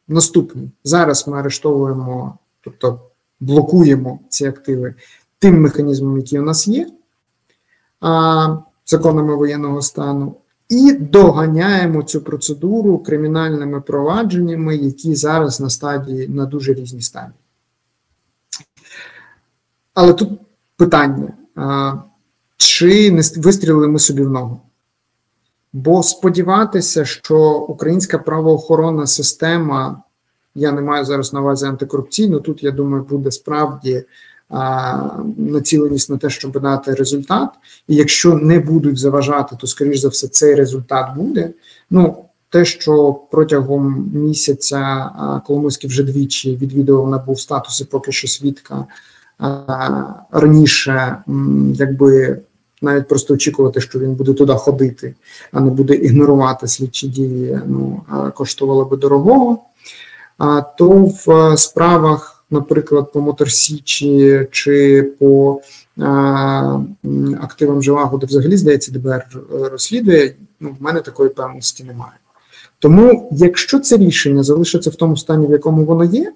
Наступний. 0.08 0.72
Зараз 0.84 1.27
ми 1.27 1.39
арештовуємо, 1.39 2.38
тобто 2.62 3.00
блокуємо 3.39 4.19
ці 4.29 4.46
активи 4.48 4.96
тим 5.39 5.62
механізмом, 5.62 6.17
який 6.17 6.39
у 6.39 6.43
нас 6.43 6.67
є, 6.67 6.88
законами 8.86 9.36
воєнного 9.36 9.81
стану, 9.81 10.36
і 10.69 10.93
доганяємо 10.93 12.03
цю 12.03 12.21
процедуру 12.21 12.97
кримінальними 12.97 13.81
провадженнями, 13.81 14.75
які 14.75 15.15
зараз 15.15 15.61
на 15.61 15.69
стадії 15.69 16.27
на 16.27 16.45
дуже 16.45 16.73
різній 16.73 17.01
стадії. 17.01 17.33
Але 19.93 20.13
тут 20.13 20.29
питання: 20.77 21.33
чи 22.57 23.11
не 23.11 23.21
вистрілили 23.38 23.88
ми 23.88 23.99
собі 23.99 24.23
в 24.23 24.29
ногу? 24.29 24.61
Бо 25.73 26.03
сподіватися, 26.03 27.05
що 27.05 27.59
українська 27.59 28.17
правоохоронна 28.17 29.07
система, 29.07 30.03
я 30.55 30.71
не 30.71 30.81
маю 30.81 31.05
зараз 31.05 31.33
на 31.33 31.41
увазі 31.41 31.65
антикорупційну, 31.65 32.39
тут 32.39 32.63
я 32.63 32.71
думаю, 32.71 33.03
буде 33.03 33.31
справді 33.31 34.05
націленість 35.38 36.10
на 36.10 36.18
те, 36.18 36.29
щоб 36.29 36.62
дати 36.62 36.94
результат. 36.94 37.50
І 37.88 37.96
якщо 37.96 38.34
не 38.34 38.60
будуть 38.60 38.98
заважати, 38.98 39.56
то 39.60 39.68
скоріш 39.68 40.00
за 40.00 40.08
все 40.08 40.27
цей 40.27 40.56
результат 40.56 41.15
буде. 41.15 41.50
Ну, 41.89 42.25
те, 42.50 42.65
що 42.65 43.20
протягом 43.32 44.12
місяця 44.13 45.12
Коломойський 45.48 45.89
вже 45.89 46.03
двічі 46.03 46.56
відвідував 46.56 47.10
набув 47.10 47.36
в 47.36 47.86
поки 47.86 48.12
що 48.12 48.27
свідка 48.27 48.86
раніше, 50.32 51.24
якби 51.74 52.39
навіть 52.82 53.08
просто 53.08 53.34
очікувати, 53.34 53.82
що 53.82 54.00
він 54.00 54.13
буде 54.13 54.34
туди 54.34 54.53
ходити, 54.53 55.15
а 55.51 55.60
не 55.60 55.72
буде 55.72 55.94
ігнорувати 55.96 56.68
слідчі 56.68 57.08
дії, 57.08 57.60
ну 57.68 58.01
коштувало 58.36 58.86
би 58.86 58.98
дорогого. 58.98 59.60
А 60.38 60.62
то 60.62 60.89
в 61.25 61.58
справах, 61.58 62.38
наприклад, 62.51 63.12
по 63.12 63.22
Моторсічі 63.22 64.48
чи 64.51 65.03
по 65.20 65.62
а, 65.98 66.79
активам 67.41 67.84
Живаго, 67.84 68.18
де 68.18 68.25
взагалі 68.25 68.58
здається, 68.58 68.91
ДБР 68.91 69.25
розслідує, 69.72 70.36
ну 70.60 70.75
в 70.79 70.84
мене 70.84 71.01
такої 71.01 71.29
певності 71.29 71.84
немає. 71.84 72.13
Тому, 72.79 73.29
якщо 73.32 73.79
це 73.79 73.98
рішення 73.98 74.44
залишиться 74.44 74.89
в 74.89 74.96
тому 74.96 75.18
стані, 75.18 75.48
в 75.48 75.51
якому 75.51 75.86
воно 75.86 76.03
є, 76.03 76.34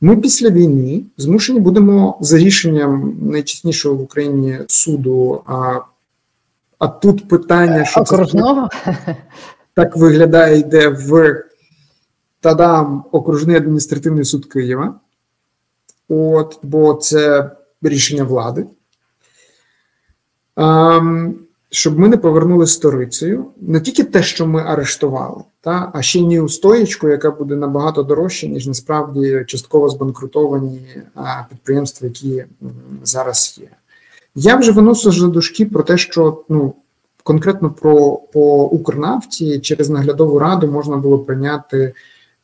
ми 0.00 0.16
після 0.16 0.50
війни 0.50 1.02
змушені 1.16 1.60
будемо 1.60 2.18
за 2.20 2.38
рішенням 2.38 3.18
найчеснішого 3.22 3.94
в 3.94 4.02
Україні 4.02 4.58
суду. 4.68 5.42
А, 5.46 5.80
а 6.78 6.88
тут 6.88 7.28
питання, 7.28 7.84
що 7.84 8.04
це 8.04 8.26
так 9.74 9.96
виглядає, 9.96 10.58
йде 10.58 10.88
в 10.88 11.42
Тадам 12.40 13.04
окружний 13.12 13.56
адміністративний 13.56 14.24
суд 14.24 14.46
Києва. 14.46 15.00
От, 16.08 16.58
бо 16.62 16.94
це 16.94 17.50
рішення 17.82 18.24
влади. 18.24 18.66
Ем, 20.56 21.38
щоб 21.70 21.98
ми 21.98 22.08
не 22.08 22.16
повернули 22.16 22.66
сторицею 22.66 23.46
не 23.60 23.80
тільки 23.80 24.04
те, 24.04 24.22
що 24.22 24.46
ми 24.46 24.62
арештували, 24.62 25.42
та, 25.60 25.90
а 25.94 26.02
ще 26.02 26.18
й 26.18 26.26
неустоєчку, 26.26 27.08
яка 27.08 27.30
буде 27.30 27.56
набагато 27.56 28.02
дорожча, 28.02 28.46
ніж 28.46 28.66
насправді 28.66 29.44
частково 29.46 29.88
збанкрутовані 29.88 30.80
а, 31.14 31.42
підприємства, 31.50 32.08
які 32.08 32.44
зараз 33.02 33.58
є. 33.60 33.68
Я 34.34 34.56
вже 34.56 34.72
виносив 34.72 35.12
за 35.12 35.28
дужки 35.28 35.66
про 35.66 35.82
те, 35.82 35.96
що 35.96 36.44
ну, 36.48 36.74
конкретно 37.22 37.70
про 37.70 38.16
по 38.16 38.64
Укрнафті 38.64 39.58
через 39.58 39.90
наглядову 39.90 40.38
раду 40.38 40.66
можна 40.66 40.96
було 40.96 41.18
прийняти 41.18 41.92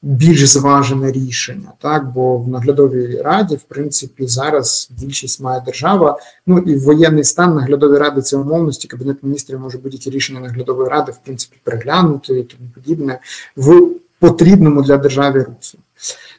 більш 0.02 0.48
зважене 0.48 1.12
рішення, 1.12 1.72
так 1.78 2.12
бо 2.12 2.38
в 2.38 2.48
наглядовій 2.48 3.22
раді, 3.22 3.56
в 3.56 3.62
принципі, 3.62 4.26
зараз 4.26 4.90
більшість 5.00 5.40
має 5.40 5.60
держава. 5.60 6.18
Ну 6.46 6.58
і 6.58 6.76
воєнний 6.76 7.24
стан 7.24 7.54
наглядові 7.54 7.98
ради 7.98 8.22
це 8.22 8.36
умовності. 8.36 8.88
Кабінет 8.88 9.22
міністрів 9.22 9.60
може 9.60 9.78
будь-які 9.78 10.10
рішення 10.10 10.40
наглядової 10.40 10.88
ради, 10.88 11.12
в 11.12 11.18
принципі, 11.24 11.56
переглянути 11.64 12.38
і 12.38 12.42
тому 12.42 12.70
подібне 12.74 13.20
в 13.56 13.88
потрібному 14.18 14.82
для 14.82 14.96
держави 14.96 15.46
руслі. 15.58 15.78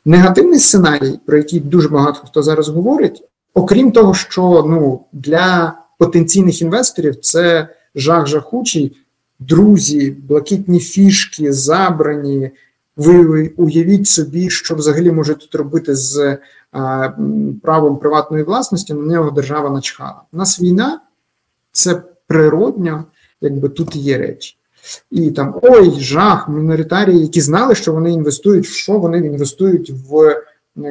Негативний 0.06 0.60
сценарій, 0.60 1.20
про 1.26 1.38
який 1.38 1.60
дуже 1.60 1.90
багато 1.90 2.20
хто 2.28 2.44
зараз 2.44 2.70
говорить, 2.70 3.24
окрім 3.54 3.92
того, 3.92 4.14
що 4.14 4.66
ну 4.70 5.06
для 5.14 5.74
потенційних 6.00 6.62
інвесторів 6.62 7.16
це 7.16 7.68
жах 7.96 8.28
жахучий, 8.28 8.98
друзі, 9.40 10.12
блакитні 10.12 10.80
фішки, 10.80 11.54
забрані. 11.54 12.52
Ви 12.98 13.48
уявіть 13.58 14.08
собі, 14.08 14.50
що 14.50 14.76
взагалі 14.76 15.12
може 15.12 15.36
тут 15.36 15.56
робити 15.56 15.96
з 15.96 16.38
а, 16.72 17.10
правом 17.62 17.98
приватної 17.98 18.44
власності, 18.44 18.94
на 18.94 19.14
нього 19.14 19.32
держава 19.32 19.70
начхала. 19.70 20.22
У 20.34 20.38
нас 20.38 20.62
війна 20.62 21.02
це 21.72 22.04
природньо, 22.28 23.06
якби 23.42 23.70
тут 23.70 23.96
є 23.96 24.18
речі. 24.18 24.58
І 25.12 25.32
там 25.32 25.60
ой, 25.62 25.92
жах, 26.00 26.50
міноритарії, 26.50 27.22
які 27.22 27.42
знали, 27.42 27.76
що 27.76 27.94
вони 27.94 28.12
інвестують 28.12 28.66
в 28.66 28.74
що 28.74 29.00
вони 29.00 29.18
інвестують 29.18 29.92
в 30.10 30.36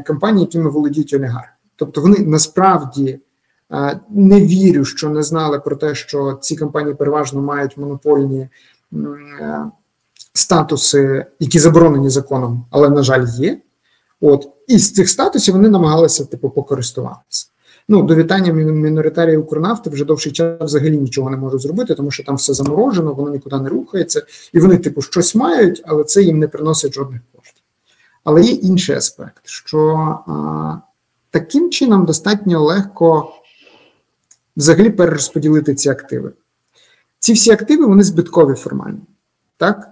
компанії, 0.07 0.45
якими 0.47 0.71
володіють 0.71 1.15
олігархи. 1.15 1.49
Тобто 1.77 2.01
вони 2.01 2.19
насправді 2.19 3.21
а, 3.71 3.95
не 4.11 4.41
вірю, 4.41 4.85
що 4.85 5.09
не 5.09 5.23
знали 5.23 5.61
про 5.61 5.77
те, 5.77 5.95
що 5.95 6.39
ці 6.41 6.57
компанії 6.57 6.95
переважно 6.95 7.43
мають 7.43 7.79
монопольні. 7.79 8.49
Статуси, 10.35 11.27
які 11.41 11.59
заборонені 11.59 12.11
законом, 12.11 12.67
але, 12.71 12.89
на 12.89 13.03
жаль, 13.03 13.27
є. 13.27 13.61
От, 14.21 14.49
і 14.67 14.79
з 14.79 14.93
цих 14.93 15.09
статусів 15.09 15.55
вони 15.55 15.69
намагалися 15.69 16.25
типу 16.25 16.51
покористуватися. 16.51 17.47
Ну, 17.89 18.03
до 18.03 18.15
вітання 18.15 18.53
міноритарії 18.53 19.37
Укрнафти 19.37 19.91
вже 19.91 20.05
довший 20.05 20.33
час 20.33 20.57
взагалі 20.61 20.99
нічого 20.99 21.31
не 21.31 21.37
можуть 21.37 21.61
зробити, 21.61 21.95
тому 21.95 22.11
що 22.11 22.25
там 22.25 22.37
все 22.37 22.55
заморожено, 22.55 23.15
воно 23.15 23.31
нікуди 23.31 23.59
не 23.59 23.69
рухається, 23.69 24.23
і 24.53 24.61
вони, 24.61 24.77
типу, 24.77 25.03
щось 25.03 25.35
мають, 25.35 25.83
але 25.87 26.05
це 26.05 26.23
їм 26.23 26.39
не 26.39 26.49
приносить 26.49 26.95
жодних 26.95 27.21
коштів. 27.37 27.63
Але 28.25 28.43
є 28.43 28.53
інший 28.53 28.97
аспект, 28.97 29.43
що 29.45 29.89
а, 30.27 30.77
таким 31.31 31.71
чином 31.71 32.05
достатньо 32.05 32.65
легко 32.65 33.33
взагалі 34.57 34.91
перерозподілити 34.91 35.75
ці 35.75 35.91
активи. 35.91 36.33
Ці 37.19 37.33
всі 37.33 37.51
активи 37.51 37.87
вони 37.87 38.03
збиткові 38.03 38.55
формально. 38.55 39.01
Так? 39.57 39.92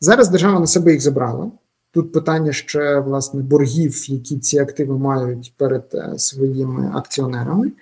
Зараз 0.00 0.28
держава 0.28 0.60
на 0.60 0.66
себе 0.66 0.92
їх 0.92 1.00
забрала. 1.00 1.50
Тут 1.92 2.12
питання 2.12 2.52
ще 2.52 3.00
власне 3.00 3.42
боргів, 3.42 4.10
які 4.10 4.38
ці 4.38 4.58
активи 4.58 4.98
мають 4.98 5.54
перед 5.56 5.84
своїми 6.16 6.92
акціонерами. 6.94 7.72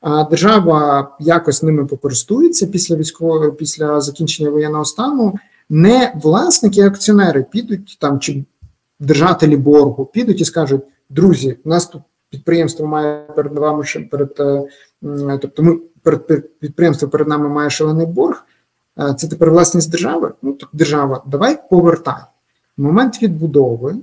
а 0.00 0.24
держава 0.24 1.16
якось 1.20 1.62
ними 1.62 1.86
покористується 1.86 2.66
після 2.66 2.96
військового 2.96 3.52
після 3.52 4.00
закінчення 4.00 4.50
воєнного 4.50 4.84
стану. 4.84 5.34
Не 5.68 6.12
власники, 6.22 6.80
а 6.80 6.86
акціонери 6.86 7.42
підуть 7.42 7.96
там 8.00 8.20
чи 8.20 8.44
держателі 9.00 9.56
боргу, 9.56 10.06
підуть 10.06 10.40
і 10.40 10.44
скажуть: 10.44 10.82
друзі, 11.10 11.56
у 11.64 11.68
нас 11.68 11.86
тут 11.86 12.02
підприємство 12.30 12.86
має 12.86 13.22
перед 13.36 13.52
вами 13.52 13.84
перед, 14.10 14.36
е, 14.40 15.38
тобто 15.38 15.62
ми 15.62 15.78
перед 16.02 16.26
підприємство 16.58 17.08
перед 17.08 17.28
нами 17.28 17.48
має 17.48 17.70
шалений 17.70 18.06
борг. 18.06 18.44
Це 19.16 19.28
тепер 19.28 19.50
власність 19.50 19.90
держави. 19.90 20.32
Ну 20.42 20.52
так 20.52 20.68
держава, 20.72 21.22
давай 21.26 21.58
повертай. 21.70 22.22
Момент 22.76 23.22
відбудови, 23.22 23.96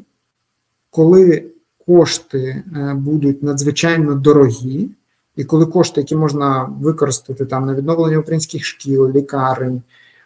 коли 0.90 1.46
кошти 1.88 2.64
е, 2.76 2.94
будуть 2.94 3.44
надзвичайно 3.44 4.16
дорогі, 4.16 4.90
і 5.36 5.44
коли 5.44 5.66
кошти, 5.66 6.02
які 6.02 6.16
можна 6.16 6.70
використати 6.82 7.46
там 7.46 7.66
на 7.66 7.74
відновлення 7.74 8.18
українських 8.18 8.66
шкіл, 8.66 9.12
лікарень, 9.12 9.82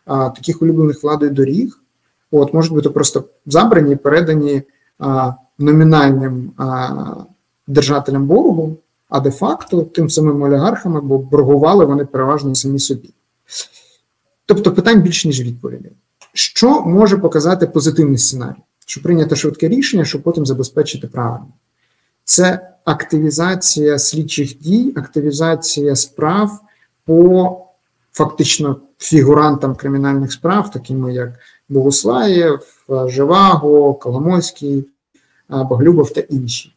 таких 0.06 0.62
улюблених 0.62 1.04
владою 1.04 1.32
доріг, 1.32 1.80
от 2.32 2.54
можуть 2.54 2.74
бути 2.74 2.90
просто 2.90 3.24
забрані, 3.46 3.96
передані 3.96 4.64
номінальним 5.60 6.52
держателям 7.68 8.28
боргу, 8.28 8.78
а 9.10 9.20
де-факто 9.20 9.82
тим 9.82 10.10
самим 10.10 10.42
олігархам, 10.42 11.08
бо 11.08 11.18
боргували 11.18 11.86
вони 11.86 12.06
переважно 12.06 12.56
самі 12.56 12.80
собі. 12.80 13.10
Тобто 14.54 14.72
питань 14.72 15.02
більше, 15.02 15.28
ніж 15.28 15.42
відповідей. 15.42 15.92
Що 16.34 16.82
може 16.82 17.18
показати 17.18 17.68
позитивний 17.68 18.18
сценарій? 18.18 18.62
Що 18.86 19.02
прийнято 19.02 19.36
швидке 19.36 19.68
рішення, 19.70 20.06
щоб 20.06 20.22
потім 20.22 20.46
забезпечити 20.46 21.08
правильно? 21.08 21.48
Це 22.24 22.70
активізація 22.86 24.00
слідчих 24.00 24.60
дій, 24.60 24.94
активізація 24.96 25.96
справ 25.96 26.60
по 27.06 27.58
фактично 28.12 28.76
фігурантам 28.98 29.76
кримінальних 29.76 30.32
справ, 30.32 30.72
такими 30.72 31.14
як 31.14 31.40
Богуслаєв, 31.70 32.84
Живаго, 33.06 33.94
Коломойський, 33.94 34.86
Баглюбов 35.50 36.14
та 36.14 36.22
інші. 36.22 36.74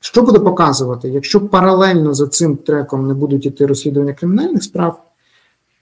Що 0.00 0.22
буде 0.22 0.38
показувати, 0.38 1.08
якщо 1.08 1.40
паралельно 1.40 2.14
за 2.14 2.26
цим 2.26 2.56
треком 2.56 3.08
не 3.08 3.14
будуть 3.14 3.46
іти 3.46 3.66
розслідування 3.66 4.14
кримінальних 4.14 4.62
справ, 4.62 5.02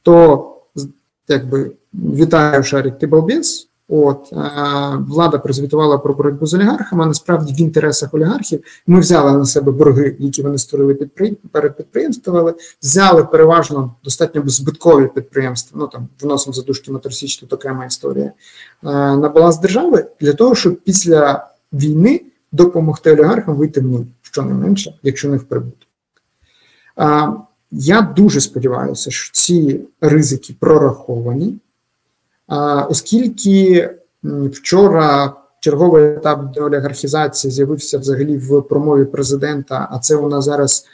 то 0.02 0.54
якби 1.28 1.70
вітаю 1.94 2.64
Шарік, 2.64 2.98
ти 2.98 3.06
балбес, 3.06 3.68
От 3.90 4.32
влада 5.08 5.38
прозвітувала 5.38 5.98
про 5.98 6.14
боротьбу 6.14 6.46
з 6.46 6.54
олігархами. 6.54 7.04
а 7.04 7.06
Насправді 7.06 7.52
в 7.52 7.60
інтересах 7.60 8.14
олігархів 8.14 8.64
ми 8.86 9.00
взяли 9.00 9.32
на 9.32 9.44
себе 9.44 9.72
борги, 9.72 10.16
які 10.18 10.42
вони 10.42 10.58
створили 10.58 10.94
перед 11.52 11.76
підприємствами, 11.76 12.54
взяли 12.82 13.24
переважно 13.24 13.94
достатньо 14.04 14.42
збиткові 14.46 15.08
підприємства. 15.14 15.80
Ну 15.80 15.86
там 15.86 16.08
вносом 16.20 16.54
задушки 16.54 16.92
Моторсіч, 16.92 17.36
тут 17.36 17.52
окрема 17.52 17.86
історія 17.86 18.32
на 18.82 19.28
баланс 19.34 19.58
держави 19.58 20.06
для 20.20 20.32
того, 20.32 20.54
щоб 20.54 20.76
після 20.76 21.48
війни 21.72 22.20
допомогти 22.52 23.12
олігархам 23.12 23.54
вийти 23.54 23.80
в 23.80 23.84
нуль, 23.84 24.04
що 24.22 24.42
не 24.42 24.54
менше, 24.54 24.94
якщо 25.02 25.28
не 25.28 25.36
в 25.36 25.44
прибуток. 25.44 25.88
Я 27.70 28.02
дуже 28.02 28.40
сподіваюся, 28.40 29.10
що 29.10 29.32
ці 29.32 29.80
ризики 30.00 30.54
прораховані 30.60 31.58
оскільки 32.88 33.90
вчора 34.52 35.34
черговий 35.60 36.04
етап 36.04 36.52
деолігархізації 36.54 37.50
з'явився 37.50 37.98
взагалі 37.98 38.36
в 38.36 38.62
промові 38.62 39.04
президента, 39.04 39.88
а 39.90 39.98
це 39.98 40.16
у 40.16 40.28
нас 40.28 40.44
зараз 40.44 40.86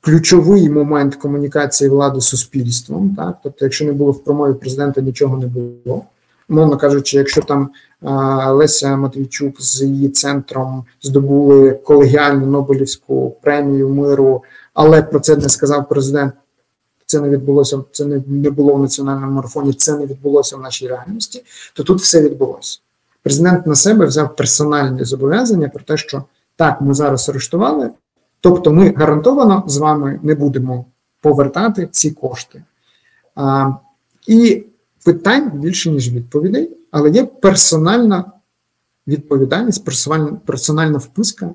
ключовий 0.00 0.70
момент 0.70 1.14
комунікації 1.14 1.90
влади 1.90 2.20
з 2.20 2.24
суспільством. 2.24 3.14
Так, 3.16 3.38
тобто, 3.42 3.64
якщо 3.64 3.84
не 3.84 3.92
було 3.92 4.12
в 4.12 4.24
промові 4.24 4.54
президента, 4.54 5.00
нічого 5.00 5.36
не 5.36 5.46
було. 5.46 6.04
Мовно 6.48 6.76
кажучи, 6.76 7.16
якщо 7.16 7.42
там 7.42 7.70
а, 8.02 8.52
Леся 8.52 8.96
Матвійчук 8.96 9.62
з 9.62 9.82
її 9.82 10.08
центром 10.08 10.84
здобули 11.02 11.70
колегіальну 11.70 12.46
Нобелівську 12.46 13.36
премію 13.42 13.88
миру, 13.88 14.42
але 14.80 15.02
про 15.02 15.20
це 15.20 15.36
не 15.36 15.48
сказав 15.48 15.88
президент 15.88 16.34
це 17.06 17.20
не 17.20 17.28
відбулося, 17.28 17.84
це 17.92 18.04
не, 18.04 18.22
не 18.26 18.50
було 18.50 18.74
в 18.74 18.80
національному 18.80 19.32
марафоні, 19.32 19.72
це 19.72 19.98
не 19.98 20.06
відбулося 20.06 20.56
в 20.56 20.60
нашій 20.60 20.88
реальності, 20.88 21.44
то 21.74 21.82
тут 21.82 22.00
все 22.00 22.22
відбулося. 22.22 22.78
Президент 23.22 23.66
на 23.66 23.74
себе 23.74 24.06
взяв 24.06 24.36
персональні 24.36 25.04
зобов'язання 25.04 25.68
про 25.68 25.84
те, 25.84 25.96
що 25.96 26.24
так, 26.56 26.80
ми 26.80 26.94
зараз 26.94 27.28
арештували, 27.28 27.90
тобто 28.40 28.70
ми 28.72 28.92
гарантовано 28.96 29.64
з 29.66 29.76
вами 29.76 30.20
не 30.22 30.34
будемо 30.34 30.84
повертати 31.20 31.88
ці 31.90 32.10
кошти. 32.10 32.62
А, 33.34 33.70
І 34.26 34.64
питань 35.04 35.50
більше, 35.54 35.90
ніж 35.90 36.12
відповідей, 36.12 36.70
але 36.90 37.10
є 37.10 37.24
персональна 37.24 38.24
відповідальність, 39.06 39.84
персональна, 39.84 40.38
персональна 40.46 40.98
вписка 40.98 41.50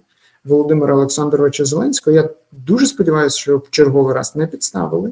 Володимира 0.45 0.95
Олександровича 0.95 1.65
Зеленського. 1.65 2.15
Я 2.15 2.29
дуже 2.51 2.85
сподіваюся, 2.85 3.37
що 3.37 3.57
в 3.57 3.69
черговий 3.69 4.15
раз 4.15 4.35
не 4.35 4.47
підставили. 4.47 5.11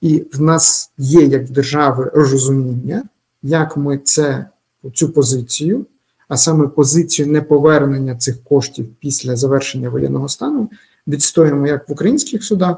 І 0.00 0.24
в 0.32 0.40
нас 0.40 0.90
є 0.98 1.22
як 1.22 1.44
в 1.44 1.50
держави 1.50 2.10
розуміння, 2.14 3.02
як 3.42 3.76
ми 3.76 3.98
це 3.98 4.46
цю 4.94 5.08
позицію, 5.08 5.86
а 6.28 6.36
саме 6.36 6.66
позицію 6.68 7.28
неповернення 7.28 8.16
цих 8.16 8.44
коштів 8.44 8.88
після 9.00 9.36
завершення 9.36 9.90
воєнного 9.90 10.28
стану, 10.28 10.70
відстоїмо 11.06 11.66
як 11.66 11.88
в 11.88 11.92
українських 11.92 12.44
судах, 12.44 12.76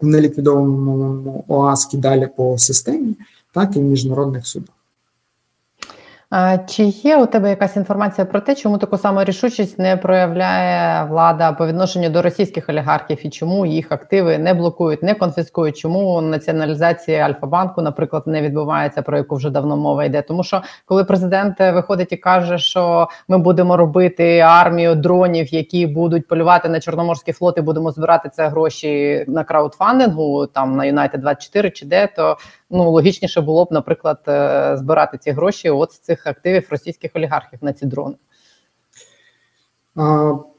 в 0.00 0.06
неліквідованому 0.06 1.44
ОАСКі 1.48 1.96
далі 1.96 2.28
по 2.36 2.58
системі, 2.58 3.14
так 3.54 3.76
і 3.76 3.78
в 3.78 3.82
міжнародних 3.82 4.46
судах. 4.46 4.74
Чи 6.66 6.84
є 6.84 7.16
у 7.16 7.26
тебе 7.26 7.50
якась 7.50 7.76
інформація 7.76 8.24
про 8.24 8.40
те, 8.40 8.54
чому 8.54 8.78
таку 8.78 8.98
саму 8.98 9.24
рішучість 9.24 9.78
не 9.78 9.96
проявляє 9.96 11.04
влада 11.04 11.52
по 11.52 11.66
відношенню 11.66 12.10
до 12.10 12.22
російських 12.22 12.68
олігархів 12.68 13.26
і 13.26 13.30
чому 13.30 13.66
їх 13.66 13.92
активи 13.92 14.38
не 14.38 14.54
блокують, 14.54 15.02
не 15.02 15.14
конфіскують? 15.14 15.76
Чому 15.76 16.20
націоналізація 16.20 17.24
Альфа-банку, 17.24 17.82
наприклад, 17.82 18.22
не 18.26 18.42
відбувається, 18.42 19.02
про 19.02 19.16
яку 19.16 19.36
вже 19.36 19.50
давно 19.50 19.76
мова 19.76 20.04
йде? 20.04 20.22
Тому 20.22 20.44
що 20.44 20.62
коли 20.86 21.04
президент 21.04 21.60
виходить 21.60 22.12
і 22.12 22.16
каже, 22.16 22.58
що 22.58 23.08
ми 23.28 23.38
будемо 23.38 23.76
робити 23.76 24.38
армію 24.38 24.94
дронів, 24.94 25.54
які 25.54 25.86
будуть 25.86 26.28
полювати 26.28 26.68
на 26.68 26.80
чорноморський 26.80 27.34
флот, 27.34 27.58
і 27.58 27.60
будемо 27.60 27.90
збирати 27.90 28.28
це 28.28 28.48
гроші 28.48 29.24
на 29.28 29.44
краудфандингу, 29.44 30.46
там 30.46 30.76
на 30.76 30.84
United 30.84 31.18
24 31.18 31.70
чи 31.70 31.86
де, 31.86 32.06
то 32.06 32.36
ну 32.72 32.90
логічніше 32.90 33.40
було 33.40 33.64
б, 33.64 33.68
наприклад, 33.70 34.18
е, 34.28 34.76
збирати 34.78 35.18
ці 35.18 35.30
гроші 35.30 35.70
от 35.70 35.92
з 35.92 35.98
цих 35.98 36.26
активів 36.26 36.66
російських 36.70 37.10
олігархів 37.14 37.58
на 37.62 37.72
ці 37.72 37.86
дрони. 37.86 38.14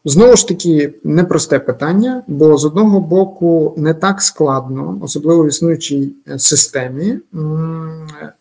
Знову 0.06 0.36
ж 0.36 0.48
таки, 0.48 0.94
непросте 1.04 1.60
питання, 1.60 2.24
бо 2.28 2.58
з 2.58 2.66
одного 2.66 3.00
боку 3.00 3.74
не 3.78 3.94
так 3.94 4.22
складно, 4.22 5.00
особливо 5.02 5.44
в 5.44 5.48
існуючій 5.48 6.16
е, 6.28 6.40
системі, 6.40 7.20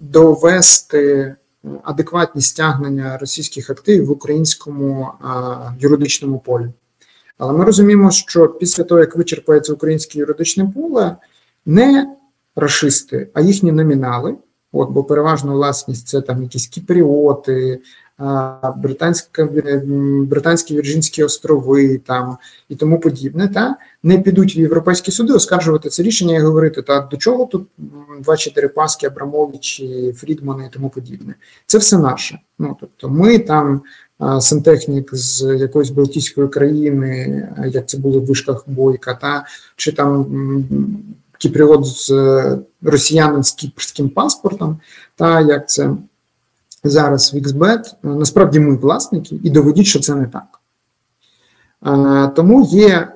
довести 0.00 1.34
адекватні 1.82 2.42
стягнення 2.42 3.18
російських 3.18 3.70
активів 3.70 4.06
в 4.06 4.10
українському 4.10 5.08
юридичному 5.78 6.38
полі. 6.38 6.68
Але 7.38 7.52
ми 7.52 7.64
розуміємо, 7.64 8.10
що 8.10 8.48
після 8.48 8.84
того, 8.84 9.00
як 9.00 9.16
вичерпається 9.16 9.72
українське 9.72 10.18
юридичне 10.18 10.72
поле, 10.74 11.16
не 11.66 12.16
рашисти, 12.56 13.28
а 13.34 13.40
їхні 13.40 13.72
номінали. 13.72 14.36
От, 14.72 14.90
бо 14.90 15.04
переважна 15.04 15.52
власність 15.52 16.08
це 16.08 16.20
там 16.20 16.42
якісь 16.42 16.66
кіпріоти, 16.66 17.80
британська 18.76 19.48
британські 20.26 20.76
Вірджинські 20.76 21.24
острови 21.24 21.98
там 21.98 22.36
і 22.68 22.76
тому 22.76 23.00
подібне, 23.00 23.48
та 23.48 23.76
не 24.02 24.18
підуть 24.18 24.56
в 24.56 24.58
європейські 24.58 25.10
суди 25.10 25.32
оскаржувати 25.32 25.88
це 25.88 26.02
рішення 26.02 26.36
і 26.36 26.40
говорити, 26.40 26.82
та 26.82 27.00
до 27.00 27.16
чого 27.16 27.46
тут 27.46 27.66
два 28.20 28.36
Паски, 28.74 29.06
Абрамовичі, 29.06 30.12
Фрідмани 30.16 30.66
і 30.66 30.74
тому 30.74 30.88
подібне. 30.88 31.34
Це 31.66 31.78
все 31.78 31.98
наше. 31.98 32.38
Ну 32.58 32.76
тобто, 32.80 33.08
ми 33.08 33.38
там. 33.38 33.82
Сантехнік 34.40 35.14
з 35.14 35.56
якоїсь 35.60 35.90
Балтійської 35.90 36.48
країни, 36.48 37.48
як 37.66 37.88
це 37.88 37.98
було 37.98 38.20
в 38.20 38.26
вишках 38.26 38.64
бойка, 38.66 39.14
та 39.14 39.44
чи 39.76 39.92
там 39.92 40.26
кіпріот 41.42 41.86
з 41.86 42.10
е, 42.10 42.58
росіянин 42.82 43.42
з 43.42 43.52
кіпрським 43.52 44.08
паспортом, 44.08 44.80
та 45.16 45.40
як 45.40 45.68
це 45.68 45.90
зараз 46.84 47.34
в 47.34 47.36
XBET, 47.36 47.94
е, 48.04 48.08
насправді 48.08 48.60
ми 48.60 48.76
власники, 48.76 49.40
і 49.42 49.50
доведіть, 49.50 49.86
що 49.86 50.00
це 50.00 50.14
не 50.14 50.26
так. 50.26 50.60
Е, 51.86 52.28
тому 52.36 52.68
є 52.70 53.12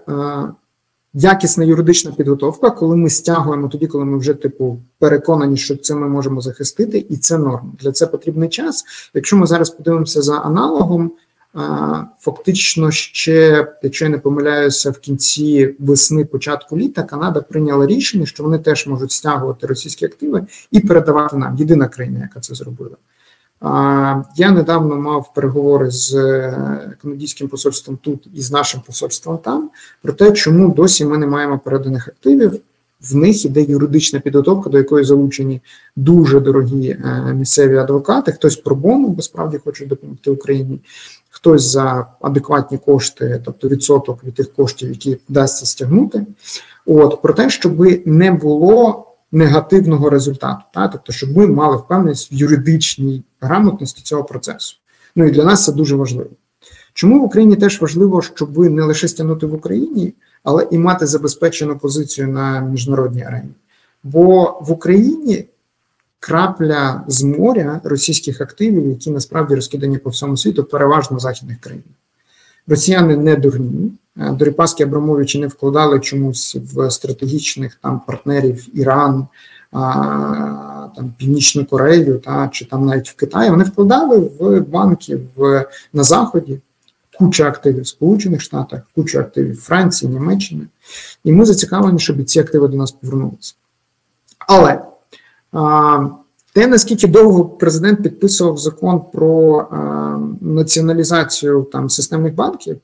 якісна 1.15 1.65
юридична 1.65 2.13
підготовка, 2.13 2.71
коли 2.71 2.97
ми 2.97 3.11
стягуємо 3.11 3.69
тоді, 3.69 3.87
коли 3.87 4.05
ми 4.05 4.19
вже 4.19 4.35
типу 4.35 4.79
переконані, 4.99 5.57
що 5.57 5.77
це 5.77 5.95
ми 5.95 6.09
можемо 6.09 6.41
захистити, 6.41 7.07
і 7.09 7.17
це 7.17 7.39
норма. 7.39 7.73
Для 7.81 7.93
це 7.93 8.07
потрібний 8.07 8.49
час. 8.49 8.85
Якщо 9.15 9.37
ми 9.37 9.47
зараз 9.47 9.71
подивимося 9.71 10.23
за 10.23 10.39
аналогом, 10.39 11.13
Фактично, 12.21 12.91
ще, 12.91 13.67
якщо 13.83 14.05
я 14.05 14.11
не 14.11 14.19
помиляюся, 14.19 14.91
в 14.91 14.99
кінці 14.99 15.75
весни, 15.79 16.25
початку 16.25 16.79
літа 16.79 17.03
Канада 17.03 17.41
прийняла 17.41 17.87
рішення, 17.87 18.27
що 18.27 18.43
вони 18.43 18.59
теж 18.59 18.87
можуть 18.87 19.13
стягувати 19.13 19.67
російські 19.67 20.05
активи 20.05 20.47
і 20.71 20.81
передавати 20.81 21.37
нам. 21.37 21.57
Єдина 21.57 21.89
країна, 21.89 22.21
яка 22.23 22.41
це 22.41 22.55
зробила. 22.55 22.97
Я 24.37 24.51
недавно 24.51 24.97
мав 24.97 25.35
переговори 25.35 25.91
з 25.91 26.15
е, 26.15 26.97
канадським 27.03 27.49
посольством 27.49 27.99
тут 28.03 28.29
і 28.35 28.41
з 28.41 28.53
нашим 28.53 28.81
посольством 28.81 29.39
там 29.39 29.71
про 30.03 30.13
те, 30.13 30.33
чому 30.33 30.75
досі 30.75 31.05
ми 31.05 31.19
не 31.19 31.27
маємо 31.27 31.59
переданих 31.59 32.09
активів. 32.09 32.61
В 33.01 33.17
них 33.17 33.45
іде 33.45 33.63
юридична 33.63 34.21
підготовка, 34.21 34.71
до 34.71 34.79
якої 34.79 35.05
залучені 35.05 35.61
дуже 35.97 36.41
дорогі 36.41 36.89
е, 36.89 37.33
місцеві 37.35 37.77
адвокати. 37.77 38.33
Хтось 38.33 38.57
про 38.57 38.77
бону, 38.77 39.09
бо 39.09 39.23
справді 39.23 39.59
хоче 39.59 39.87
допомогти 39.87 40.31
Україні, 40.31 40.81
хтось 41.37 41.63
за 41.63 42.07
адекватні 42.21 42.79
кошти, 42.79 43.43
тобто 43.45 43.69
відсоток 43.69 44.25
від 44.25 44.35
тих 44.35 44.53
коштів, 44.53 44.89
які 44.89 45.19
вдасться 45.29 45.67
стягнути. 45.67 46.27
От 46.87 47.23
про 47.23 47.35
те, 47.35 47.51
щоб 47.51 47.81
не 48.07 48.31
було 48.31 49.07
негативного 49.33 50.11
результату, 50.11 50.63
та 50.75 50.89
тобто, 50.89 51.13
щоб 51.13 51.37
ми 51.37 51.47
мали 51.47 51.77
впевненість 51.77 52.33
в 52.33 52.35
юридичній 52.35 53.23
грамотності 53.41 54.03
цього 54.03 54.25
процесу. 54.25 54.77
Ну 55.17 55.27
і 55.27 55.31
для 55.31 55.45
нас 55.45 55.65
це 55.65 55.73
дуже 55.73 55.97
важливо. 55.97 56.31
Чому 56.95 57.21
в 57.21 57.25
Україні 57.25 57.57
теж 57.57 57.81
важливо, 57.81 58.23
щоб 58.23 58.53
ви 58.53 58.69
не 58.69 58.83
лише 58.83 59.09
стягнути 59.09 59.47
в 59.47 59.55
Україні, 59.55 60.15
але 60.43 60.67
і 60.71 60.79
мати 60.79 61.07
забезпечену 61.07 61.79
позицію 61.79 62.29
на 62.29 62.61
міжнародній 62.61 63.23
арені? 63.23 63.55
Бо 64.05 64.59
в 64.63 64.73
Україні 64.73 65.45
крапля 66.21 67.05
з 67.07 67.23
моря 67.23 67.81
російських 67.85 68.41
активів, 68.41 68.89
які 68.89 69.11
насправді 69.11 69.55
розкидані 69.55 69.99
по 69.99 70.11
всьому 70.11 70.37
світу, 70.37 70.65
переважно 70.65 71.17
в 71.17 71.21
західних 71.21 71.61
країнах. 71.61 71.95
Росіяни 72.67 73.17
не 73.17 73.37
дурні. 73.37 73.93
Е, 74.19 74.31
Доріпаски 74.31 74.85
Абрамовичі 74.85 75.41
не 75.41 75.47
вкладали 75.47 76.01
чомусь 76.01 76.57
в 76.75 76.91
стратегічних 76.91 77.79
там 77.83 78.01
партнерів 78.07 78.79
Іран, 78.79 79.27
а, 79.73 80.89
там 80.97 81.15
Північну 81.19 81.65
Корею 81.65 82.19
та 82.19 82.49
чи 82.53 82.65
там 82.65 82.87
навіть 82.87 83.09
в 83.09 83.17
Китаї. 83.17 83.51
Вони 83.51 83.65
вкладали 83.65 84.19
в 84.19 84.61
банки 84.61 85.19
в 85.37 85.67
на 85.93 86.03
Заході. 86.03 86.61
Куча 87.19 87.49
активів 87.49 87.83
в 87.83 87.87
Сполучених 87.87 88.41
Штатах, 88.41 88.81
куча 88.95 89.21
активів 89.21 89.61
Франції, 89.61 90.13
Німеччини, 90.13 90.67
і 91.25 91.33
ми 91.33 91.45
зацікавлені, 91.45 91.99
щоб 91.99 92.25
ці 92.25 92.41
активи 92.41 92.69
до 92.69 92.77
нас 92.77 92.93
повернулися. 92.93 93.55
Але 94.39 94.81
те, 96.53 96.67
наскільки 96.67 97.07
довго 97.07 97.45
президент 97.45 98.03
підписував 98.03 98.59
закон 98.59 99.03
про 99.13 99.67
націоналізацію 100.41 101.69
там 101.73 101.91
системних 101.91 102.35
банків, 102.35 102.81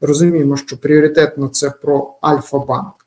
розуміємо, 0.00 0.56
що 0.56 0.80
пріоритетно 0.80 1.48
це 1.48 1.70
про 1.70 2.14
Альфа-банк. 2.20 3.06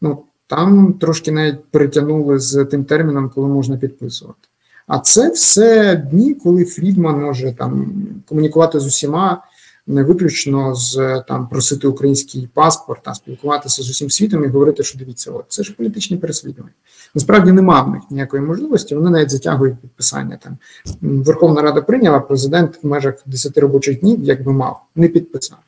Ну, 0.00 0.22
там 0.46 0.92
трошки 0.92 1.32
навіть 1.32 1.64
перетягнули 1.64 2.38
з 2.38 2.64
тим 2.64 2.84
терміном, 2.84 3.30
коли 3.34 3.48
можна 3.48 3.76
підписувати. 3.76 4.48
А 4.86 4.98
це 4.98 5.30
все 5.30 5.96
дні, 5.96 6.34
коли 6.34 6.64
Фрідман 6.64 7.20
може 7.20 7.52
там 7.52 7.92
комунікувати 8.28 8.80
з 8.80 8.86
усіма, 8.86 9.42
не 9.86 10.02
виключно 10.02 10.74
з 10.74 11.24
там 11.28 11.48
просити 11.48 11.86
український 11.86 12.48
паспорт, 12.54 13.00
а 13.04 13.14
спілкуватися 13.14 13.82
з 13.82 13.90
усім 13.90 14.10
світом 14.10 14.44
і 14.44 14.48
говорити, 14.48 14.82
що 14.82 14.98
дивіться, 14.98 15.30
от 15.30 15.44
це 15.48 15.62
ж 15.62 15.72
політичні 15.72 16.16
переслідування. 16.16 16.72
Насправді 17.14 17.52
немає 17.52 17.82
в 17.82 17.88
них 17.88 18.02
ніякої 18.10 18.42
можливості. 18.42 18.94
Вони 18.94 19.10
навіть 19.10 19.30
затягують 19.30 19.80
підписання. 19.80 20.38
Там 20.42 20.58
Верховна 21.00 21.62
Рада 21.62 21.80
прийняла 21.80 22.20
президент 22.20 22.78
в 22.82 22.86
межах 22.86 23.14
10 23.26 23.58
робочих 23.58 24.00
днів, 24.00 24.24
як 24.24 24.44
би 24.44 24.52
мав, 24.52 24.82
не 24.96 25.08
підписав. 25.08 25.58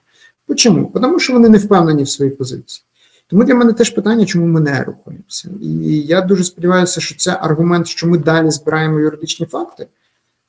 Чому? 0.57 0.91
Тому 0.95 1.19
що 1.19 1.33
вони 1.33 1.49
не 1.49 1.59
впевнені 1.59 2.03
в 2.03 2.09
своїй 2.09 2.31
позиції. 2.31 2.85
Тому 3.27 3.45
для 3.45 3.55
мене 3.55 3.73
теж 3.73 3.91
питання, 3.91 4.27
чому 4.27 4.47
ми 4.47 4.61
не 4.61 4.85
рухаємося. 4.85 5.51
І 5.63 6.01
я 6.01 6.21
дуже 6.21 6.45
сподіваюся, 6.45 7.01
що 7.01 7.17
це 7.17 7.39
аргумент, 7.41 7.87
що 7.87 8.07
ми 8.07 8.19
далі 8.19 8.51
збираємо 8.51 9.01
юридичні 9.01 9.47
факти. 9.47 9.87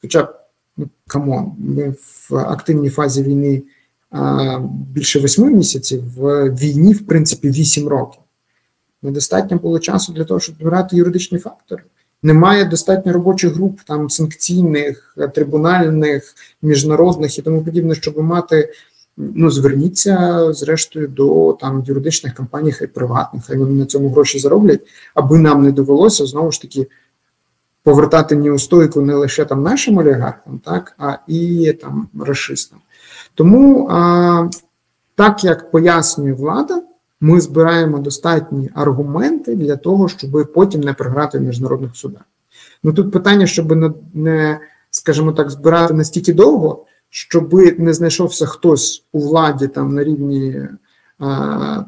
Хоча, 0.01 0.29
ну 0.77 0.89
come 1.07 1.32
on, 1.32 1.51
ми 1.57 1.95
в 2.29 2.35
активній 2.35 2.89
фазі 2.89 3.23
війни 3.23 3.63
а, 4.09 4.59
більше 4.91 5.19
восьми 5.19 5.51
місяців, 5.51 6.03
в 6.17 6.49
війні, 6.49 6.93
в 6.93 7.07
принципі, 7.07 7.49
вісім 7.49 7.87
років. 7.87 8.21
Недостатньо 9.01 9.57
було 9.57 9.79
часу 9.79 10.13
для 10.13 10.23
того, 10.23 10.39
щоб 10.39 10.55
збирати 10.55 10.95
юридичні 10.95 11.37
фактори. 11.37 11.83
Немає 12.23 12.65
достатньо 12.65 13.13
робочих 13.13 13.53
груп, 13.53 13.79
там 13.87 14.09
санкційних, 14.09 15.17
трибунальних, 15.35 16.35
міжнародних 16.61 17.37
і 17.37 17.41
тому 17.41 17.63
подібне, 17.63 17.95
щоб 17.95 18.17
мати 18.17 18.73
ну 19.17 19.51
зверніться 19.51 20.53
зрештою 20.53 21.07
до 21.07 21.57
там 21.61 21.83
юридичних 21.87 22.33
компаній, 22.33 22.71
хай 22.71 22.87
приватних, 22.87 23.45
хай 23.45 23.57
вони 23.57 23.71
на 23.71 23.85
цьому 23.85 24.09
гроші 24.09 24.39
зароблять, 24.39 24.81
аби 25.13 25.39
нам 25.39 25.63
не 25.63 25.71
довелося 25.71 26.25
знову 26.25 26.51
ж 26.51 26.61
таки 26.61 26.87
повертати 27.85 28.35
неустойку 28.35 29.01
не 29.01 29.13
лише 29.13 29.45
там 29.45 29.63
нашим 29.63 29.97
олігархам, 29.97 30.59
так 30.59 30.95
а 30.97 31.17
і 31.27 31.73
там 31.81 32.07
расистам. 32.19 32.79
Тому 33.35 33.87
а, 33.91 34.49
так 35.15 35.43
як 35.43 35.71
пояснює 35.71 36.33
влада, 36.33 36.81
ми 37.21 37.41
збираємо 37.41 37.99
достатні 37.99 38.69
аргументи 38.73 39.55
для 39.55 39.75
того, 39.75 40.07
щоб 40.07 40.51
потім 40.53 40.81
не 40.81 40.93
програти 40.93 41.37
в 41.37 41.41
міжнародних 41.41 41.95
судах. 41.95 42.21
Ну 42.83 42.93
тут 42.93 43.11
питання, 43.11 43.47
щоб 43.47 43.95
не, 44.13 44.59
скажімо 44.89 45.31
так, 45.31 45.51
збирати 45.51 45.93
настільки 45.93 46.33
довго 46.33 46.85
щоб 47.15 47.53
не 47.79 47.93
знайшовся 47.93 48.45
хтось 48.45 49.03
у 49.11 49.19
владі 49.19 49.67
там 49.67 49.95
на 49.95 50.03
рівні 50.03 50.67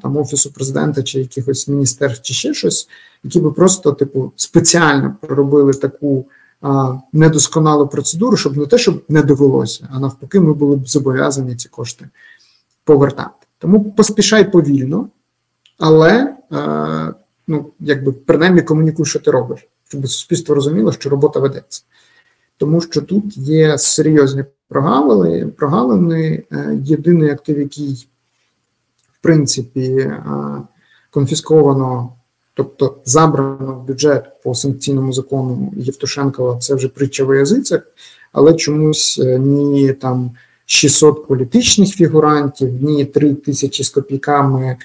там 0.02 0.18
офісу 0.18 0.52
президента 0.54 1.04
чи 1.04 1.20
якихось 1.20 1.68
міністерств, 1.68 2.24
чи 2.24 2.34
ще 2.34 2.54
щось, 2.54 2.90
які 3.24 3.40
би 3.40 3.52
просто 3.52 3.92
типу 3.92 4.32
спеціально 4.36 5.16
проробили 5.22 5.74
таку 5.74 6.26
а, 6.62 6.96
недосконалу 7.13 7.88
процедуру, 7.88 8.38
щоб 8.38 8.58
не 8.58 8.66
те, 8.66 8.78
щоб 8.78 9.04
не 9.10 9.22
довелося, 9.22 9.88
а 9.92 10.00
навпаки, 10.00 10.40
ми 10.40 10.54
були 10.54 10.76
б 10.76 10.88
зобов'язані 10.88 11.56
ці 11.56 11.70
кошти 11.70 12.10
повертати. 12.84 13.48
Тому 13.58 13.92
поспішай 13.92 14.52
повільно, 14.52 15.10
але 15.78 16.36
а, 16.52 17.12
ну 17.48 17.72
якби 17.80 18.12
принаймні 18.12 18.62
комунікуй, 18.62 19.06
що 19.06 19.20
ти 19.20 19.32
робиш, 19.32 19.68
щоб 19.88 20.08
суспільство 20.08 20.56
розуміло, 20.56 20.92
що 20.92 21.10
робота 21.10 21.40
ведеться 21.40 21.84
тому 22.58 22.82
що 22.82 23.02
тут 23.02 23.38
є 23.38 23.78
серйозні 23.78 24.44
прогалини. 24.68 25.48
прогалини. 25.48 26.44
Е, 26.52 26.80
єдиний 26.84 27.30
актив, 27.30 27.60
який, 27.60 28.08
в 29.20 29.24
принципі, 29.24 29.90
е, 30.00 30.22
конфісковано, 31.12 32.14
тобто 32.54 32.98
забрано 33.06 33.74
в 33.74 33.88
бюджет 33.88 34.26
по 34.44 34.56
санкційному 34.56 35.14
закону 35.14 35.74
Євтушенкова, 35.78 36.58
це 36.58 36.76
вже 36.76 36.88
притча 36.88 37.26
в 37.26 37.38
язицях, 37.38 37.82
але 38.32 38.54
чомусь 38.54 39.20
е, 39.24 39.40
ні 39.40 39.94
там 39.94 40.32
600 40.66 41.28
політичних 41.28 41.90
фігурантів, 41.90 42.84
ні 42.84 43.06
3 43.06 43.34
тисячі 43.34 43.84
з 43.84 43.90
копійками 43.90 44.78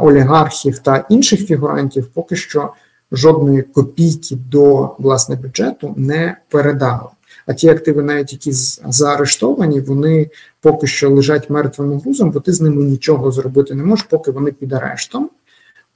олігархів 0.00 0.78
та 0.78 1.04
інших 1.08 1.46
фігурантів 1.46 2.06
поки 2.06 2.36
що 2.36 2.72
жодної 3.12 3.62
копійки 3.62 4.36
до 4.50 4.94
власне 4.98 5.36
бюджету 5.36 5.94
не 5.96 6.36
передали. 6.48 7.08
А 7.46 7.52
ті 7.54 7.68
активи, 7.68 8.02
навіть 8.02 8.32
які 8.32 8.52
заарештовані, 8.88 9.80
вони 9.80 10.30
поки 10.60 10.86
що 10.86 11.10
лежать 11.10 11.50
мертвим 11.50 12.00
грузом, 12.00 12.30
бо 12.30 12.40
ти 12.40 12.52
з 12.52 12.60
ними 12.60 12.82
нічого 12.82 13.32
зробити 13.32 13.74
не 13.74 13.84
можеш, 13.84 14.06
поки 14.10 14.30
вони 14.30 14.52
під 14.52 14.72
арештом. 14.72 15.30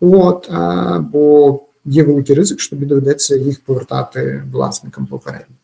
От, 0.00 0.50
а, 0.50 0.98
бо 1.12 1.60
є 1.84 2.02
великий 2.02 2.36
ризик, 2.36 2.60
що 2.60 2.70
тобі 2.70 2.86
доведеться 2.86 3.36
їх 3.36 3.60
повертати 3.60 4.42
власникам 4.52 5.06
попередньо. 5.06 5.56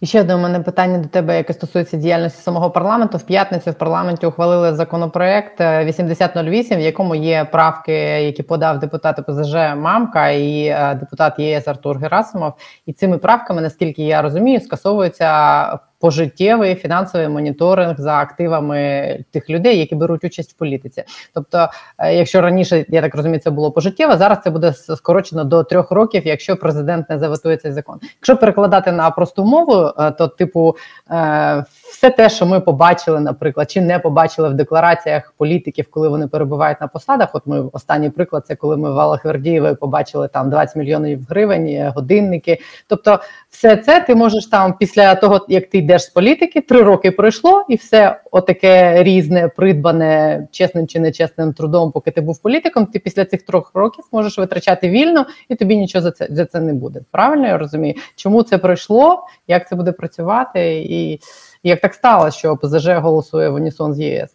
І 0.00 0.06
ще 0.06 0.20
одне 0.20 0.34
у 0.34 0.38
мене 0.38 0.60
питання 0.60 0.98
до 0.98 1.08
тебе, 1.08 1.36
яке 1.36 1.52
стосується 1.52 1.96
діяльності 1.96 2.42
самого 2.42 2.70
парламенту. 2.70 3.18
В 3.18 3.22
п'ятницю 3.22 3.70
в 3.70 3.74
парламенті 3.74 4.26
ухвалили 4.26 4.74
законопроект 4.74 5.60
8008, 5.60 6.78
в 6.78 6.80
якому 6.80 7.14
є 7.14 7.44
правки, 7.44 7.92
які 8.02 8.42
подав 8.42 8.78
депутат 8.78 9.26
ПЗЖ 9.26 9.54
Мамка 9.76 10.30
і 10.30 10.66
е, 10.66 10.94
депутат 11.00 11.38
ЄС 11.38 11.68
Артур 11.68 11.98
Герасимов. 11.98 12.52
І 12.86 12.92
цими 12.92 13.18
правками, 13.18 13.62
наскільки 13.62 14.02
я 14.02 14.22
розумію, 14.22 14.60
скасовується 14.60 15.78
пожиттєвий 16.06 16.74
фінансовий 16.74 17.28
моніторинг 17.28 18.00
за 18.00 18.14
активами 18.14 19.18
тих 19.30 19.50
людей, 19.50 19.78
які 19.78 19.94
беруть 19.94 20.24
участь 20.24 20.52
в 20.52 20.56
політиці. 20.56 21.04
Тобто, 21.34 21.68
е, 21.98 22.14
якщо 22.14 22.40
раніше 22.40 22.84
я 22.88 23.02
так 23.02 23.14
розумію, 23.14 23.40
це 23.40 23.50
було 23.50 23.72
пожиттєво, 23.72 24.16
зараз 24.16 24.38
це 24.44 24.50
буде 24.50 24.72
скорочено 24.72 25.44
до 25.44 25.64
трьох 25.64 25.90
років, 25.90 26.22
якщо 26.26 26.56
президент 26.56 27.10
не 27.10 27.18
заветує 27.18 27.56
цей 27.56 27.72
закон. 27.72 27.98
Якщо 28.02 28.36
перекладати 28.36 28.92
на 28.92 29.10
просту 29.10 29.44
мову, 29.44 29.90
е, 29.98 30.10
то 30.10 30.28
типу 30.28 30.76
е, 31.10 31.64
все 31.90 32.10
те, 32.10 32.28
що 32.28 32.46
ми 32.46 32.60
побачили, 32.60 33.20
наприклад, 33.20 33.70
чи 33.70 33.80
не 33.80 33.98
побачили 33.98 34.48
в 34.48 34.54
деклараціях 34.54 35.34
політиків, 35.36 35.86
коли 35.90 36.08
вони 36.08 36.28
перебувають 36.28 36.80
на 36.80 36.86
посадах. 36.86 37.28
От 37.32 37.42
ми 37.46 37.60
останній 37.72 38.10
приклад, 38.10 38.46
це 38.46 38.56
коли 38.56 38.76
ми 38.76 38.92
в 38.92 39.00
Алахвердієві 39.00 39.74
побачили 39.74 40.28
там 40.28 40.50
20 40.50 40.76
мільйонів 40.76 41.26
гривень, 41.28 41.92
годинники. 41.94 42.58
Тобто, 42.88 43.20
все 43.50 43.76
це 43.76 44.00
ти 44.00 44.14
можеш 44.14 44.46
там 44.46 44.74
після 44.78 45.14
того, 45.14 45.46
як 45.48 45.70
ти 45.70 45.78
йдеш 45.78 45.95
йдеш 45.96 46.06
з 46.06 46.08
політики, 46.08 46.60
три 46.60 46.82
роки 46.82 47.10
пройшло, 47.10 47.64
і 47.68 47.76
все 47.76 48.20
отаке 48.30 49.02
різне, 49.02 49.48
придбане 49.48 50.48
чесним 50.50 50.86
чи 50.86 51.00
нечесним 51.00 51.52
трудом, 51.52 51.92
поки 51.92 52.10
ти 52.10 52.20
був 52.20 52.38
політиком. 52.38 52.86
Ти 52.86 52.98
після 52.98 53.24
цих 53.24 53.42
трьох 53.42 53.70
років 53.74 54.04
можеш 54.12 54.38
витрачати 54.38 54.88
вільно, 54.88 55.26
і 55.48 55.54
тобі 55.54 55.76
нічого 55.76 56.02
за 56.02 56.10
це 56.10 56.28
за 56.30 56.46
це 56.46 56.60
не 56.60 56.74
буде. 56.74 57.00
Правильно 57.10 57.46
я 57.46 57.58
розумію? 57.58 57.94
Чому 58.16 58.42
це 58.42 58.58
пройшло? 58.58 59.26
Як 59.48 59.68
це 59.68 59.76
буде 59.76 59.92
працювати? 59.92 60.76
І 60.76 61.20
як 61.62 61.80
так 61.80 61.94
сталося, 61.94 62.38
що 62.38 62.52
ОПЗЖ 62.52 62.88
голосує 62.88 63.48
в 63.48 63.54
унісон 63.54 63.94
з 63.94 64.00
ЄС 64.00 64.30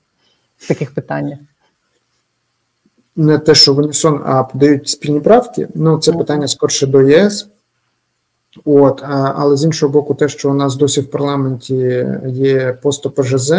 в 0.57 0.67
таких 0.67 0.93
питаннях? 0.93 1.39
Не 3.15 3.37
те, 3.37 3.55
що 3.55 3.73
в 3.73 3.77
унісон, 3.77 4.21
а 4.25 4.43
подають 4.43 4.89
спільні 4.89 5.19
правки. 5.19 5.67
Ну, 5.75 5.97
це 5.97 6.13
питання 6.13 6.47
скорше 6.47 6.87
до 6.87 7.01
ЄС. 7.01 7.47
От, 8.65 9.03
але 9.35 9.57
з 9.57 9.63
іншого 9.63 9.91
боку, 9.91 10.13
те, 10.13 10.29
що 10.29 10.49
у 10.49 10.53
нас 10.53 10.75
досі 10.75 11.01
в 11.01 11.11
парламенті 11.11 12.07
є 12.27 12.77
пост 12.81 13.05
ОПЖЗ, 13.05 13.49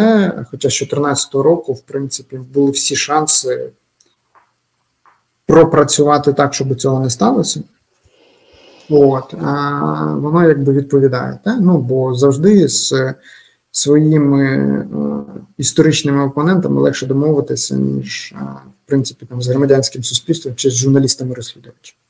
хоча 0.50 0.68
з 0.68 0.78
2014 0.78 1.34
року, 1.34 1.72
в 1.72 1.80
принципі, 1.80 2.40
були 2.54 2.70
всі 2.70 2.96
шанси 2.96 3.70
пропрацювати 5.46 6.32
так, 6.32 6.54
щоб 6.54 6.74
цього 6.74 7.00
не 7.00 7.10
сталося. 7.10 7.62
От, 8.90 9.34
а 9.34 10.16
воно 10.20 10.48
якби 10.48 10.72
відповідає. 10.72 11.38
Так? 11.44 11.58
Ну, 11.60 11.78
бо 11.78 12.14
завжди 12.14 12.68
з 12.68 13.14
своїми 13.70 14.44
е, 14.44 14.84
історичними 15.58 16.24
опонентами 16.24 16.80
легше 16.80 17.06
домовитися, 17.06 17.74
ніж, 17.76 18.34
в 18.84 18.88
принципі, 18.88 19.26
там, 19.26 19.42
з 19.42 19.48
громадянським 19.48 20.04
суспільством 20.04 20.54
чи 20.54 20.70
з 20.70 20.74
журналістами-розслідувачами. 20.74 22.01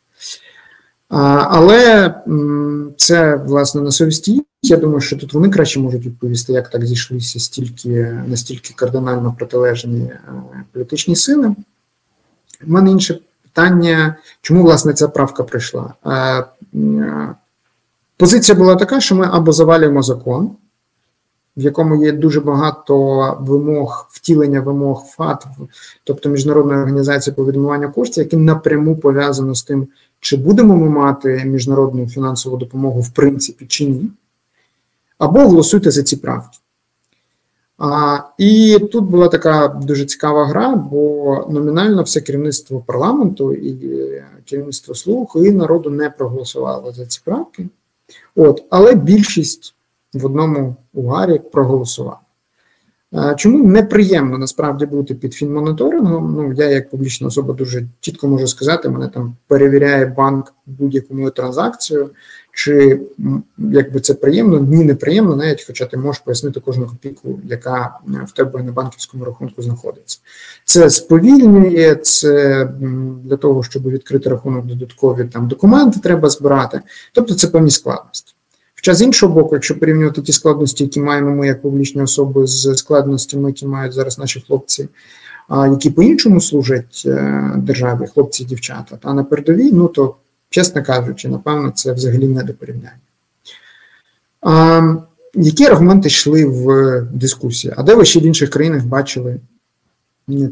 Але 1.19 2.15
це 2.97 3.37
власне 3.37 3.81
на 3.81 3.91
совісті. 3.91 4.43
Я 4.63 4.77
думаю, 4.77 5.01
що 5.01 5.17
тут 5.17 5.35
вони 5.35 5.51
краще 5.51 5.81
можуть 5.81 6.07
відповісти, 6.07 6.53
як 6.53 6.69
так 6.69 6.87
зійшлися 6.87 7.41
стільки 7.41 8.19
настільки 8.27 8.75
кардинально 8.75 9.35
протилежні 9.39 10.01
е, 10.01 10.21
політичні 10.73 11.17
сили. 11.17 11.49
У 12.67 12.73
мене 12.73 12.91
інше 12.91 13.19
питання, 13.43 14.17
чому 14.43 14.63
власне 14.63 14.93
ця 14.93 15.09
правка 15.09 15.43
прийшла? 15.45 15.95
Позиція 18.17 18.59
була 18.59 18.77
така, 18.77 19.01
що 19.01 19.15
ми 19.15 19.29
або 19.33 19.53
завалюємо 19.53 20.03
закон, 20.03 20.51
в 21.57 21.63
якому 21.63 22.05
є 22.05 22.13
дуже 22.13 22.41
багато 22.41 23.37
вимог, 23.41 24.07
втілення 24.11 24.61
вимог 24.61 25.05
ФАТ, 25.05 25.47
тобто 26.05 26.29
Міжнародної 26.29 26.79
організації 26.79 27.35
по 27.35 27.45
відмиванню 27.45 27.93
коштів, 27.93 28.25
яке 28.25 28.37
напряму 28.37 28.97
пов'язано 28.97 29.55
з 29.55 29.63
тим, 29.63 29.89
чи 30.23 30.37
будемо 30.37 30.77
ми 30.77 30.91
мати 30.91 31.45
міжнародну 31.45 32.09
фінансову 32.09 32.57
допомогу 32.57 33.01
в 33.01 33.11
принципі 33.11 33.67
чи 33.69 33.85
ні, 33.85 34.11
або 35.19 35.41
голосуйте 35.41 35.91
за 35.91 36.03
ці 36.03 36.17
правки. 36.17 36.59
А, 37.79 38.19
І 38.39 38.79
тут 38.93 39.05
була 39.05 39.29
така 39.29 39.69
дуже 39.69 40.05
цікава 40.05 40.47
гра, 40.47 40.77
бо 40.77 41.47
номінально 41.51 42.03
все 42.03 42.21
керівництво 42.21 42.81
парламенту 42.81 43.55
і 43.55 43.77
керівництво 44.45 44.95
слуху 44.95 45.45
і 45.45 45.53
народу 45.53 45.91
не 45.91 46.11
проголосувало 46.11 46.93
за 46.93 47.07
ці 47.07 47.21
правки. 47.25 47.69
От, 48.37 48.65
Але 48.71 48.95
більшість 48.95 49.75
в 50.13 50.27
одному 50.27 50.77
угарі 50.93 51.41
проголосувала. 51.53 52.22
Чому 53.37 53.65
неприємно 53.65 54.39
насправді 54.39 54.87
бути 54.87 55.15
під 55.15 55.35
фінмоніторингом? 55.35 56.35
Ну, 56.37 56.53
я, 56.53 56.71
як 56.71 56.91
публічна 56.91 57.27
особа, 57.27 57.55
дуже 57.55 57.87
чітко 58.01 58.29
можу 58.29 58.47
сказати, 58.47 58.89
мене 58.89 59.09
там 59.09 59.37
перевіряє 59.47 60.07
банк 60.07 60.55
будь-яку 60.67 61.15
мою 61.15 61.31
транзакцію, 61.31 62.11
чи 62.53 63.01
якби 63.59 64.01
це 64.01 64.15
приємно, 64.15 64.61
ні 64.61 64.85
неприємно, 64.85 65.37
навіть 65.37 65.65
хоча 65.67 65.87
ти 65.87 65.97
можеш 65.97 66.23
пояснити 66.23 66.61
кожну 66.61 66.87
копійку, 66.87 67.41
яка 67.45 67.99
в 68.27 68.33
тебе 68.33 68.63
на 68.63 68.73
банківському 68.73 69.25
рахунку 69.25 69.63
знаходиться. 69.63 70.19
Це 70.65 70.91
сповільнює, 70.91 71.95
це 71.95 72.65
для 73.25 73.37
того, 73.37 73.63
щоб 73.63 73.89
відкрити 73.89 74.31
рахунок, 74.31 74.67
додаткові 74.67 75.25
там 75.25 75.49
документи 75.49 76.01
треба 76.01 76.29
збирати. 76.29 76.81
Тобто 77.13 77.35
це 77.35 77.49
певні 77.49 77.71
складності. 77.71 78.35
Хоча 78.85 78.95
з 78.95 79.03
іншого 79.03 79.35
боку, 79.35 79.55
якщо 79.55 79.79
порівнювати 79.79 80.23
ті 80.23 80.33
складності, 80.33 80.85
які 80.85 81.01
маємо 81.01 81.31
ми 81.31 81.47
як 81.47 81.63
публічні 81.63 82.03
особи 82.03 82.47
з 82.47 82.77
складностями, 82.77 83.49
які 83.49 83.67
мають 83.67 83.93
зараз 83.93 84.19
наші 84.19 84.45
хлопці, 84.47 84.89
які 85.51 85.91
по-іншому 85.91 86.41
служать 86.41 87.03
е, 87.07 87.53
державі, 87.57 88.07
хлопці 88.15 88.43
і 88.43 88.47
дівчата, 88.47 88.97
та 88.97 89.15
на 89.15 89.25
передовій, 89.25 89.73
ну 89.73 89.89
то, 89.89 90.15
чесно 90.51 90.83
кажучи, 90.83 91.29
напевно, 91.29 91.71
це 91.71 91.93
взагалі 91.93 92.27
не 92.27 92.43
до 92.43 92.55
порівняння. 92.55 93.01
А, 94.41 94.97
Які 95.35 95.65
аргументи 95.65 96.09
йшли 96.09 96.45
в 96.45 97.01
дискусії? 97.13 97.75
А 97.77 97.83
де 97.83 97.95
ви 97.95 98.05
ще 98.05 98.21
в 98.21 98.23
інших 98.23 98.51
країнах 98.51 98.85
бачили 98.85 99.41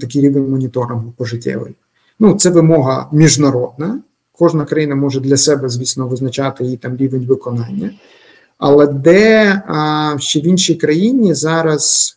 такий 0.00 0.22
рівень 0.22 0.50
моніторингу 0.50 1.12
пожиттєвий? 1.16 1.74
Ну, 2.20 2.34
це 2.34 2.50
вимога 2.50 3.08
міжнародна. 3.12 4.00
Кожна 4.32 4.64
країна 4.64 4.94
може 4.94 5.20
для 5.20 5.36
себе, 5.36 5.68
звісно, 5.68 6.06
визначати 6.06 6.64
її 6.64 6.76
там 6.76 6.96
рівень 6.96 7.26
виконання. 7.26 7.90
Але 8.60 8.86
де 8.86 9.62
ще 10.18 10.40
в 10.40 10.46
іншій 10.46 10.74
країні 10.74 11.34
зараз 11.34 12.16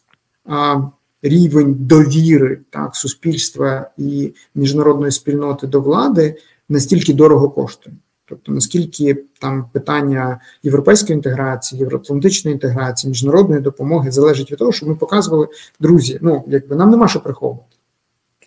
рівень 1.21 1.75
довіри 1.79 2.59
так, 2.69 2.95
суспільства 2.95 3.89
і 3.97 4.33
міжнародної 4.55 5.11
спільноти 5.11 5.67
до 5.67 5.81
влади 5.81 6.35
настільки 6.69 7.13
дорого 7.13 7.49
коштує? 7.49 7.95
Тобто 8.25 8.51
наскільки 8.51 9.23
там 9.41 9.65
питання 9.73 10.39
європейської 10.63 11.15
інтеграції, 11.15 11.79
євроатлантичної 11.79 12.53
інтеграції, 12.53 13.09
міжнародної 13.09 13.61
допомоги 13.61 14.11
залежить 14.11 14.51
від 14.51 14.59
того, 14.59 14.71
щоб 14.71 14.89
ми 14.89 14.95
показували 14.95 15.47
друзі, 15.79 16.19
ну 16.21 16.43
якби 16.47 16.75
нам 16.75 16.91
нема 16.91 17.07
що 17.07 17.19
приховувати. 17.19 17.75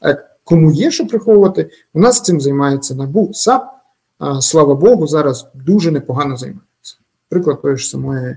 А 0.01 0.15
кому 0.45 0.73
є 0.73 0.91
що 0.91 1.07
приховувати, 1.07 1.71
у 1.95 2.01
нас 2.01 2.21
цим 2.21 2.41
займається 2.41 2.95
НАБУ, 2.95 3.31
САП, 3.33 3.63
слава 4.41 4.75
Богу, 4.75 5.07
зараз 5.07 5.49
дуже 5.55 5.91
непогано 5.91 6.37
займається. 6.37 6.66
Приклад 7.29 7.63
тої 7.63 7.77
ж 7.77 7.89
самої 7.89 8.37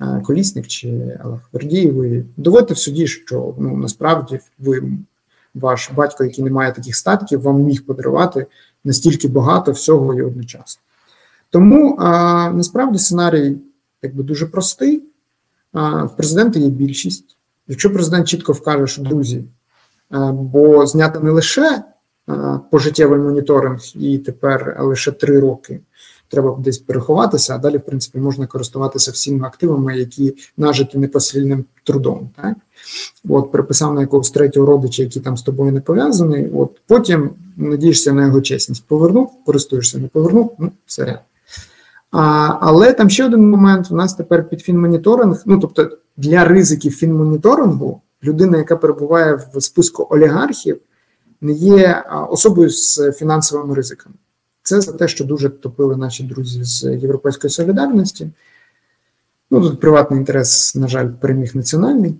е, 0.00 0.22
Колісник 0.24 0.66
чи 0.66 1.18
Вердієвої. 1.52 2.24
Доводьте 2.36 2.74
в 2.74 2.78
суді, 2.78 3.06
що 3.06 3.54
ну 3.58 3.76
насправді 3.76 4.40
ви, 4.58 4.82
ваш 5.54 5.90
батько, 5.92 6.24
який 6.24 6.44
не 6.44 6.50
має 6.50 6.72
таких 6.72 6.96
статків, 6.96 7.42
вам 7.42 7.62
міг 7.62 7.86
подарувати 7.86 8.46
настільки 8.84 9.28
багато 9.28 9.72
всього 9.72 10.14
і 10.14 10.22
одночасно. 10.22 10.82
Тому 11.50 11.96
а, 11.98 12.50
насправді 12.50 12.98
сценарій 12.98 13.56
якби 14.02 14.22
дуже 14.22 14.46
простий. 14.46 15.02
В 15.72 16.08
президента 16.16 16.58
є 16.58 16.68
більшість. 16.68 17.36
Якщо 17.68 17.92
президент 17.92 18.28
чітко 18.28 18.52
вкаже, 18.52 18.86
що 18.86 19.02
друзі, 19.02 19.44
бо 20.32 20.86
зняти 20.86 21.20
не 21.20 21.30
лише 21.30 21.82
а, 22.26 22.58
пожиттєвий 22.70 23.18
моніторинг 23.18 23.80
і 23.94 24.18
тепер 24.18 24.76
лише 24.80 25.12
три 25.12 25.40
роки 25.40 25.80
треба 26.30 26.56
десь 26.58 26.78
переховатися, 26.78 27.54
а 27.54 27.58
далі, 27.58 27.76
в 27.76 27.80
принципі, 27.80 28.18
можна 28.18 28.46
користуватися 28.46 29.10
всіма 29.10 29.46
активами, 29.46 29.98
які 29.98 30.36
нажиті 30.56 30.98
непосильним 30.98 31.64
трудом. 31.84 32.30
Так? 32.36 32.56
От, 33.28 33.52
Приписав 33.52 33.94
на 33.94 34.00
якогось 34.00 34.30
третього 34.30 34.66
родича, 34.66 35.02
який 35.02 35.22
там 35.22 35.36
з 35.36 35.42
тобою 35.42 35.72
не 35.72 35.80
пов'язаний, 35.80 36.50
от 36.54 36.80
потім 36.86 37.30
надієшся 37.56 38.12
на 38.12 38.26
його 38.26 38.40
чесність. 38.40 38.84
Повернув, 38.86 39.44
користуєшся, 39.46 39.98
не 39.98 40.08
повернув, 40.08 40.54
ну, 40.58 40.72
все. 40.86 41.20
А, 42.10 42.54
Але 42.60 42.92
там 42.92 43.10
ще 43.10 43.26
один 43.26 43.50
момент: 43.50 43.86
у 43.90 43.94
нас 43.94 44.14
тепер 44.14 44.48
під 44.48 44.60
фінмоніторинг, 44.60 45.42
ну 45.46 45.58
тобто 45.60 45.90
для 46.16 46.44
ризиків 46.44 46.92
фінмоніторингу 46.92 48.00
людина, 48.24 48.58
яка 48.58 48.76
перебуває 48.76 49.40
в 49.54 49.62
списку 49.62 50.06
олігархів, 50.10 50.80
не 51.40 51.52
є 51.52 52.04
особою 52.30 52.70
з 52.70 53.12
фінансовими 53.12 53.74
ризиками. 53.74 54.14
Це 54.62 54.80
за 54.80 54.92
те, 54.92 55.08
що 55.08 55.24
дуже 55.24 55.48
топили 55.48 55.96
наші 55.96 56.22
друзі 56.24 56.64
з 56.64 56.84
Європейської 56.84 57.50
солідарності. 57.50 58.30
Ну, 59.50 59.60
тут 59.60 59.80
приватний 59.80 60.20
інтерес, 60.20 60.74
на 60.74 60.88
жаль, 60.88 61.08
переміг 61.08 61.50
національний. 61.54 62.14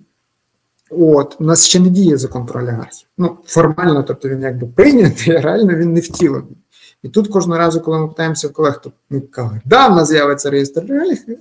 От, 0.89 1.35
у 1.39 1.43
нас 1.43 1.65
ще 1.65 1.79
не 1.79 1.89
діє 1.89 2.17
закон 2.17 2.45
про 2.45 2.61
олігархів. 2.61 3.07
Ну, 3.17 3.37
формально, 3.45 4.03
тобто 4.03 4.29
він 4.29 4.41
якби 4.41 4.67
прийнятий, 4.67 5.35
а 5.35 5.41
реально 5.41 5.75
він 5.75 5.93
не 5.93 5.99
втілений. 5.99 6.57
І 7.03 7.09
тут 7.09 7.27
кожного 7.27 7.59
разу, 7.59 7.81
коли 7.81 7.99
ми 7.99 8.07
питаємося 8.07 8.47
в 8.47 8.53
колег, 8.53 8.81
то 8.81 8.91
ми 9.09 9.19
кажуть, 9.19 9.61
да, 9.65 9.87
в 9.87 9.95
нас 9.95 10.09
з'явиться 10.09 10.49
реєстр 10.49 10.83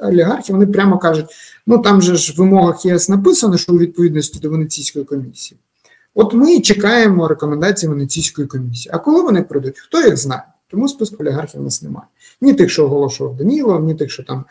олігархів, 0.00 0.54
вони 0.54 0.66
прямо 0.66 0.98
кажуть, 0.98 1.26
ну 1.66 1.78
там 1.78 2.02
же 2.02 2.16
ж 2.16 2.32
в 2.32 2.36
вимогах 2.36 2.84
ЄС 2.84 3.08
написано, 3.08 3.56
що 3.56 3.72
у 3.72 3.78
відповідності 3.78 4.40
до 4.40 4.50
Венеційської 4.50 5.04
комісії. 5.04 5.60
От 6.14 6.34
ми 6.34 6.60
чекаємо 6.60 7.28
рекомендацій 7.28 7.88
Венеційської 7.88 8.48
комісії. 8.48 8.90
А 8.94 8.98
коли 8.98 9.22
вони 9.22 9.42
прийдуть, 9.42 9.78
хто 9.78 10.02
їх 10.02 10.16
знає? 10.16 10.42
Тому 10.70 10.88
списку 10.88 11.16
олігархів 11.20 11.60
у 11.60 11.64
нас 11.64 11.82
немає. 11.82 12.06
Ні 12.40 12.54
тих, 12.54 12.70
що 12.70 12.84
оголошував 12.84 13.36
Даніло, 13.36 13.80
ні 13.80 13.94
тих, 13.94 14.10
що 14.10 14.22
там 14.22 14.44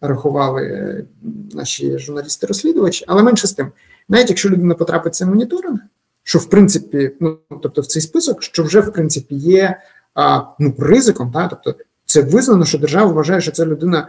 рахували 0.00 0.62
е, 0.62 1.04
наші 1.52 1.98
журналісти-розслідувачі, 1.98 3.04
але 3.06 3.22
менше 3.22 3.46
з 3.46 3.52
тим, 3.52 3.72
навіть 4.08 4.28
якщо 4.28 4.48
людина 4.48 4.74
потрапить 4.74 5.14
цей 5.14 5.28
моніторинг, 5.28 5.78
що 6.22 6.38
в 6.38 6.50
принципі, 6.50 7.12
ну 7.20 7.38
тобто 7.62 7.80
в 7.80 7.86
цей 7.86 8.02
список, 8.02 8.42
що 8.42 8.62
вже 8.62 8.80
в 8.80 8.92
принципі 8.92 9.34
є 9.34 9.80
а, 10.14 10.42
ну, 10.58 10.74
ризиком, 10.78 11.32
та, 11.32 11.48
тобто 11.48 11.74
це 12.04 12.22
визнано, 12.22 12.64
що 12.64 12.78
держава 12.78 13.12
вважає, 13.12 13.40
що 13.40 13.52
ця 13.52 13.66
людина 13.66 14.08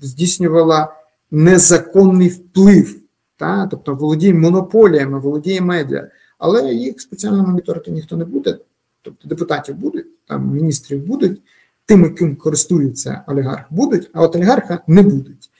здійснювала 0.00 0.94
незаконний 1.30 2.28
вплив, 2.28 2.96
та? 3.36 3.66
тобто 3.66 3.94
володіє 3.94 4.34
монополіями, 4.34 5.20
володіє 5.20 5.60
медіа, 5.60 6.08
але 6.38 6.74
їх 6.74 7.00
спеціально 7.00 7.42
моніторити 7.42 7.90
ніхто 7.90 8.16
не 8.16 8.24
буде. 8.24 8.58
Тобто 9.02 9.28
депутатів 9.28 9.74
будуть, 9.74 10.06
там 10.28 10.50
міністрів 10.50 11.06
будуть, 11.06 11.42
тими, 11.86 12.10
ким 12.10 12.36
користується 12.36 13.24
олігарх, 13.26 13.64
будуть, 13.70 14.10
а 14.12 14.22
от 14.22 14.36
олігарха 14.36 14.80
не 14.86 15.02
будуть. 15.02 15.50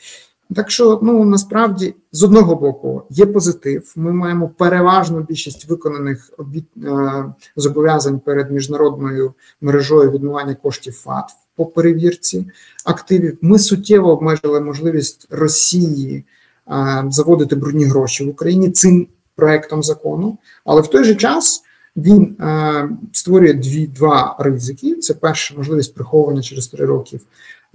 Так 0.55 0.71
що, 0.71 1.01
ну 1.03 1.25
насправді, 1.25 1.95
з 2.13 2.23
одного 2.23 2.55
боку, 2.55 3.03
є 3.11 3.27
позитив. 3.27 3.93
Ми 3.97 4.13
маємо 4.13 4.49
переважну 4.49 5.21
більшість 5.21 5.69
виконаних 5.69 6.31
обід, 6.39 6.65
е, 6.85 7.25
зобов'язань 7.57 8.21
перед 8.21 8.51
міжнародною 8.51 9.35
мережою 9.61 10.11
відмивання 10.11 10.55
коштів 10.55 10.95
ФАТ 10.95 11.25
по 11.57 11.67
перевірці 11.67 12.47
активів. 12.85 13.39
Ми 13.41 13.59
суттєво 13.59 14.13
обмежили 14.13 14.61
можливість 14.61 15.27
Росії 15.31 16.25
е, 16.71 17.05
заводити 17.11 17.57
брудні 17.57 17.85
гроші 17.85 18.25
в 18.25 18.29
Україні 18.29 18.71
цим 18.71 19.07
проектом 19.37 19.83
закону, 19.83 20.39
але 20.65 20.81
в 20.81 20.87
той 20.87 21.05
же 21.05 21.15
час. 21.15 21.63
Він 21.99 22.37
е, 22.41 22.89
створює 23.13 23.53
дві 23.53 23.87
два 23.87 24.37
ризики. 24.39 24.95
Це 24.95 25.15
перша 25.15 25.55
можливість 25.57 25.95
приховування 25.95 26.43
через 26.43 26.69
три 26.69 26.85
років, 26.87 27.21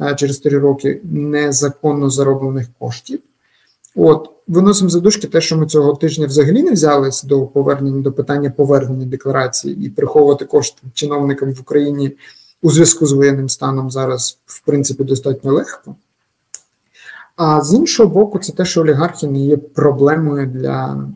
е, 0.02 0.16
через 0.16 0.38
три 0.38 0.60
роки 0.60 1.02
незаконно 1.04 2.10
зароблених 2.10 2.68
коштів. 2.80 3.20
От 3.96 4.30
виносимо 4.48 4.90
за 4.90 5.00
дужки 5.00 5.28
те, 5.28 5.42
що 5.42 5.58
ми 5.58 5.66
цього 5.66 5.96
тижня 5.96 6.26
взагалі 6.28 6.64
не 6.64 6.72
взялись 6.72 7.24
до 7.24 7.42
повернення 7.42 8.02
до 8.02 8.12
питання 8.12 8.50
повернення 8.50 9.06
декларації 9.06 9.86
і 9.86 9.90
приховувати 9.90 10.46
кошти 10.46 10.82
чиновникам 10.94 11.54
в 11.54 11.62
Україні 11.62 12.12
у 12.62 12.72
зв'язку 12.72 13.06
з 13.06 13.12
воєнним 13.12 13.50
станом 13.50 13.92
зараз, 13.92 14.38
в 14.46 14.62
принципі, 14.66 15.04
достатньо 15.04 15.54
легко. 15.54 15.96
А 17.36 17.62
з 17.62 17.74
іншого 17.74 18.10
боку, 18.10 18.40
це 18.40 18.54
те, 18.54 18.66
що 18.66 18.82
олігархи 18.82 19.28
не 19.28 19.40
є 19.40 19.58
проблемою 19.58 20.48
для 20.48 21.08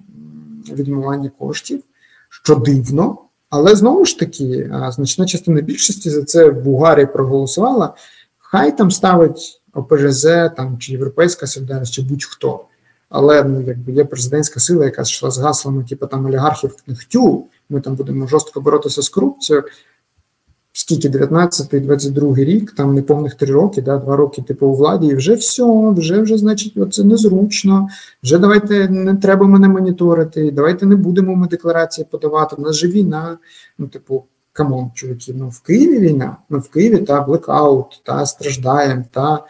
відмивання 0.71 1.31
коштів 1.39 1.83
що 2.29 2.55
дивно, 2.55 3.17
але 3.49 3.75
знову 3.75 4.05
ж 4.05 4.19
таки, 4.19 4.71
значна 4.89 5.25
частина 5.25 5.61
більшості 5.61 6.09
за 6.09 6.23
це 6.23 6.49
в 6.49 6.63
Бугарії 6.63 7.05
проголосувала. 7.05 7.93
Хай 8.37 8.77
там 8.77 8.91
ставить 8.91 9.61
ОПЖЗ 9.73 10.23
там, 10.57 10.77
чи 10.79 10.91
Європейська 10.91 11.47
солідарність, 11.47 11.93
чи 11.93 12.01
будь-хто. 12.01 12.65
Але 13.09 13.43
ну, 13.43 13.61
якби 13.61 13.91
є 13.91 14.05
президентська 14.05 14.59
сила, 14.59 14.85
яка 14.85 15.01
йшла 15.01 15.31
з 15.31 15.37
гаслами, 15.37 15.83
типу 15.83 16.07
там 16.07 16.25
олігархів 16.25 16.75
хтю, 16.99 17.45
ми 17.69 17.81
там 17.81 17.95
будемо 17.95 18.27
жорстко 18.27 18.61
боротися 18.61 19.01
з 19.01 19.09
корупцією 19.09 19.63
скільки 20.77 21.09
19-22 21.09 22.35
рік, 22.35 22.71
там 22.71 22.95
неповних 22.95 23.35
три 23.35 23.53
роки, 23.53 23.81
да, 23.81 23.97
два 23.97 24.15
роки 24.15 24.41
типу 24.41 24.67
у 24.67 24.73
владі, 24.75 25.07
і 25.07 25.15
вже 25.15 25.33
все, 25.33 25.89
вже 25.89 26.21
вже 26.21 26.37
значить, 26.37 26.93
це 26.93 27.03
незручно. 27.03 27.87
Вже 28.23 28.37
давайте 28.37 28.89
не 28.89 29.15
треба 29.15 29.47
мене 29.47 29.67
моніторити. 29.67 30.51
Давайте 30.51 30.85
не 30.85 30.95
будемо 30.95 31.35
ми 31.35 31.47
декларації 31.47 32.07
подавати. 32.11 32.55
У 32.59 32.61
нас 32.61 32.75
же 32.75 32.87
війна. 32.87 33.37
Ну, 33.77 33.87
типу, 33.87 34.23
come 34.53 34.75
on, 34.75 34.91
чуваки, 34.93 35.33
ну 35.37 35.49
в 35.49 35.61
Києві 35.61 35.99
війна, 35.99 36.37
ну 36.49 36.59
в 36.59 36.69
Києві 36.69 36.97
та 36.97 37.21
блекаут, 37.21 38.01
та 38.03 38.25
страждаємо, 38.25 39.05
та 39.11 39.43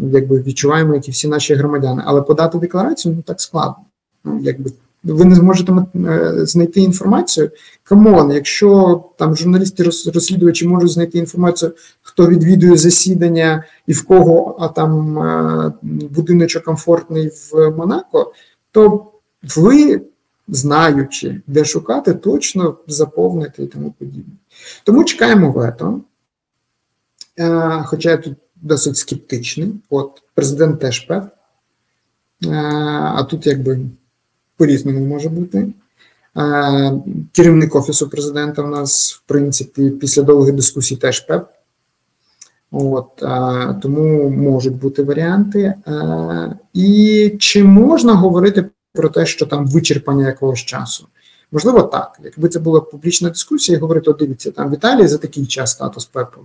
якби 0.00 0.42
відчуваємо, 0.42 0.94
як 0.94 1.08
і 1.08 1.10
всі 1.10 1.28
наші 1.28 1.54
громадяни. 1.54 2.02
Але 2.06 2.22
подати 2.22 2.58
декларацію 2.58 3.14
ну 3.16 3.22
так 3.22 3.40
складно. 3.40 3.84
Ну, 4.24 4.38
якби 4.42 4.70
ви 5.04 5.24
не 5.24 5.34
зможете 5.34 5.72
е, 5.72 6.46
знайти 6.46 6.80
інформацію. 6.80 7.50
Come 7.84 8.11
on, 8.11 8.32
якщо 8.32 9.02
там 9.18 9.36
журналісти 9.36 9.82
розслідувачі 10.14 10.68
можуть 10.68 10.90
знайти 10.90 11.18
інформацію, 11.18 11.72
хто 12.02 12.28
відвідує 12.28 12.76
засідання 12.76 13.64
і 13.86 13.92
в 13.92 14.04
кого 14.04 14.56
а 14.60 14.68
там 14.68 15.18
е, 15.18 15.72
будиночок 15.82 16.64
комфортний 16.64 17.28
в 17.28 17.70
Монако, 17.70 18.32
то 18.70 19.06
ви, 19.56 20.00
знаючи, 20.48 21.40
де 21.46 21.64
шукати, 21.64 22.14
точно 22.14 22.76
заповните 22.86 23.62
і 23.62 23.66
тому 23.66 23.94
подібне. 23.98 24.34
Тому 24.84 25.04
чекаємо 25.04 25.52
вето. 25.52 26.00
Е, 27.38 27.82
хоча 27.86 28.10
я 28.10 28.16
тут 28.16 28.34
досить 28.56 28.96
скептичний, 28.96 29.74
от 29.90 30.22
президент 30.34 30.80
теж 30.80 31.00
пев. 31.00 31.22
А 33.14 33.22
тут 33.22 33.46
якби 33.46 33.80
по-різному 34.62 35.06
може 35.06 35.28
бути. 35.28 35.68
Керівник 37.32 37.74
Офісу 37.74 38.08
президента 38.08 38.62
в 38.62 38.70
нас, 38.70 39.12
в 39.12 39.28
принципі, 39.28 39.90
після 39.90 40.22
довгих 40.22 40.54
дискусій 40.54 40.96
теж 40.96 41.20
ПЕП. 41.20 41.46
От, 42.70 43.22
е, 43.22 43.80
Тому 43.82 44.30
можуть 44.30 44.76
бути 44.76 45.02
варіанти. 45.02 45.60
Е, 45.60 46.56
і 46.74 47.36
чи 47.38 47.64
можна 47.64 48.12
говорити 48.12 48.64
про 48.92 49.08
те, 49.08 49.26
що 49.26 49.46
там 49.46 49.66
вичерпання 49.66 50.26
якогось 50.26 50.60
часу? 50.60 51.06
Можливо, 51.52 51.82
так. 51.82 52.18
Якби 52.24 52.48
це 52.48 52.58
була 52.58 52.80
публічна 52.80 53.28
дискусія, 53.28 53.78
і 53.78 53.80
говорити, 53.80 54.10
от 54.10 54.16
дивіться, 54.16 54.50
там 54.50 54.70
в 54.70 54.74
Італії 54.74 55.08
за 55.08 55.18
такий 55.18 55.46
час 55.46 55.70
статус 55.70 56.04
ПЕП 56.04 56.36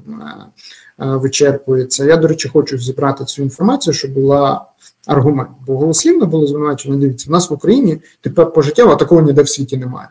вичерпується. 0.97 2.05
Я, 2.05 2.17
до 2.17 2.27
речі, 2.27 2.49
хочу 2.49 2.77
зібрати 2.77 3.25
цю 3.25 3.43
інформацію, 3.43 3.93
щоб 3.93 4.11
була 4.11 4.65
аргумент. 5.05 5.49
Бо 5.67 5.77
голослівно 5.77 6.25
було 6.25 6.47
звинувачено, 6.47 6.95
дивіться, 6.95 7.29
в 7.29 7.31
нас 7.31 7.49
в 7.49 7.53
Україні 7.53 8.01
тепер 8.21 8.53
пожиттєво, 8.53 8.91
а 8.91 8.95
такого 8.95 9.21
ніде 9.21 9.41
в 9.41 9.49
світі 9.49 9.77
немає. 9.77 10.09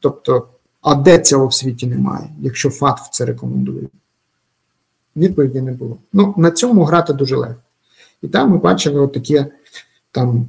Тобто, 0.00 0.48
а 0.82 0.94
де 0.94 1.18
цього 1.18 1.46
в 1.46 1.54
світі 1.54 1.86
немає, 1.86 2.30
якщо 2.40 2.70
ФАТФ 2.70 3.08
це 3.10 3.24
рекомендує? 3.24 3.88
Відповіді 5.16 5.60
не 5.60 5.72
було. 5.72 5.96
Ну, 6.12 6.34
на 6.36 6.50
цьому 6.50 6.84
грати 6.84 7.12
дуже 7.12 7.36
легко. 7.36 7.62
І 8.22 8.28
там 8.28 8.50
ми 8.50 8.58
бачили 8.58 9.00
отаке 9.00 9.46
там 10.10 10.48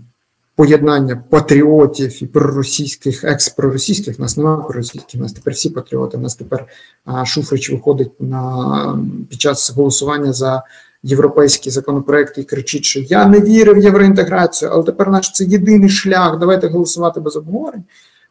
поєднання 0.59 1.23
патріотів 1.29 2.23
і 2.23 2.25
проросійських, 2.25 3.23
екс-проросійських, 3.23 4.19
нас 4.19 4.37
немає 4.37 4.63
проросійських, 4.63 5.21
нас 5.21 5.33
тепер 5.33 5.53
всі 5.53 5.69
патріоти. 5.69 6.17
Нас 6.17 6.35
тепер 6.35 6.65
а, 7.05 7.25
Шуфрич 7.25 7.69
виходить 7.69 8.11
на 8.19 8.99
під 9.29 9.41
час 9.41 9.71
голосування 9.71 10.33
за 10.33 10.63
європейський 11.03 11.71
законопроект 11.71 12.37
і 12.37 12.43
кричить, 12.43 12.85
що 12.85 12.99
я 12.99 13.25
не 13.25 13.39
вірив 13.39 13.75
в 13.75 13.83
євроінтеграцію, 13.83 14.71
але 14.73 14.83
тепер 14.83 15.09
наш 15.09 15.31
це 15.31 15.43
єдиний 15.43 15.89
шлях. 15.89 16.39
Давайте 16.39 16.67
голосувати 16.67 17.19
без 17.19 17.35
обговорень. 17.35 17.83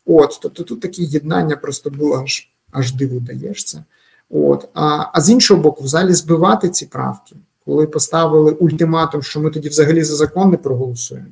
От, 0.06 0.38
тобто 0.42 0.62
тут 0.62 0.80
таке 0.80 1.02
єднання 1.02 1.56
просто 1.56 1.90
було 1.90 2.22
аж 2.22 2.48
аж 2.72 2.92
диву 2.92 3.20
даєшся. 3.20 3.84
От, 4.30 4.68
а, 4.74 5.04
а 5.12 5.20
з 5.20 5.30
іншого 5.30 5.62
боку, 5.62 5.84
в 5.84 5.88
залі 5.88 6.12
збивати 6.12 6.68
ці 6.68 6.86
правки, 6.86 7.36
коли 7.66 7.86
поставили 7.86 8.52
ультиматум, 8.52 9.22
що 9.22 9.40
ми 9.40 9.50
тоді 9.50 9.68
взагалі 9.68 10.04
за 10.04 10.16
закон 10.16 10.50
не 10.50 10.56
проголосуємо. 10.56 11.28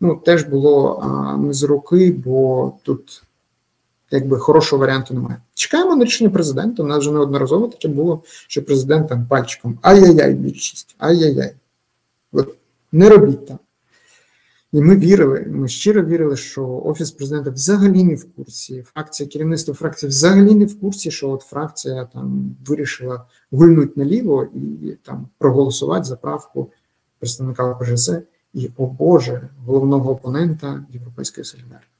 Ну, 0.00 0.16
теж 0.16 0.42
було 0.44 1.02
а, 1.02 1.36
не 1.36 1.52
з 1.52 1.62
руки, 1.62 2.12
бо 2.24 2.72
тут 2.82 3.22
якби 4.10 4.38
хорошого 4.38 4.80
варіанту 4.80 5.14
немає. 5.14 5.36
Чекаємо 5.54 5.96
на 5.96 6.04
рішення 6.04 6.30
президента. 6.30 6.82
У 6.82 6.86
нас 6.86 6.98
вже 6.98 7.12
неодноразово 7.12 7.68
таке 7.68 7.88
було, 7.88 8.22
що 8.48 8.64
президент 8.64 9.08
там 9.08 9.26
пальчиком 9.26 9.78
ай-яй-яй, 9.82 10.34
більшість, 10.34 10.94
ай-яй-яй. 10.98 11.52
Не 12.92 13.08
робіть 13.08 13.46
так. 13.46 13.58
І 14.72 14.80
ми 14.80 14.96
вірили, 14.96 15.46
ми 15.48 15.68
щиро 15.68 16.04
вірили, 16.04 16.36
що 16.36 16.82
офіс 16.84 17.10
президента 17.10 17.50
взагалі 17.50 18.04
не 18.04 18.14
в 18.14 18.34
курсі. 18.34 18.82
Фракція 18.82 19.28
керівництва 19.28 19.74
фракції 19.74 20.10
взагалі 20.10 20.54
не 20.54 20.64
в 20.64 20.80
курсі, 20.80 21.10
що 21.10 21.30
от 21.30 21.42
фракція 21.42 22.04
там 22.04 22.56
вирішила 22.66 23.26
гульнути 23.50 23.92
наліво 23.96 24.44
і 24.82 24.96
там 25.02 25.28
проголосувати 25.38 26.04
за 26.04 26.16
правку 26.16 26.70
представника 27.18 27.64
ОПЖС 27.64 28.10
і, 28.52 28.70
о 28.76 28.86
Боже, 28.86 29.48
головного 29.66 30.10
опонента 30.10 30.84
Європейської 30.90 31.44
солідарності. 31.44 31.99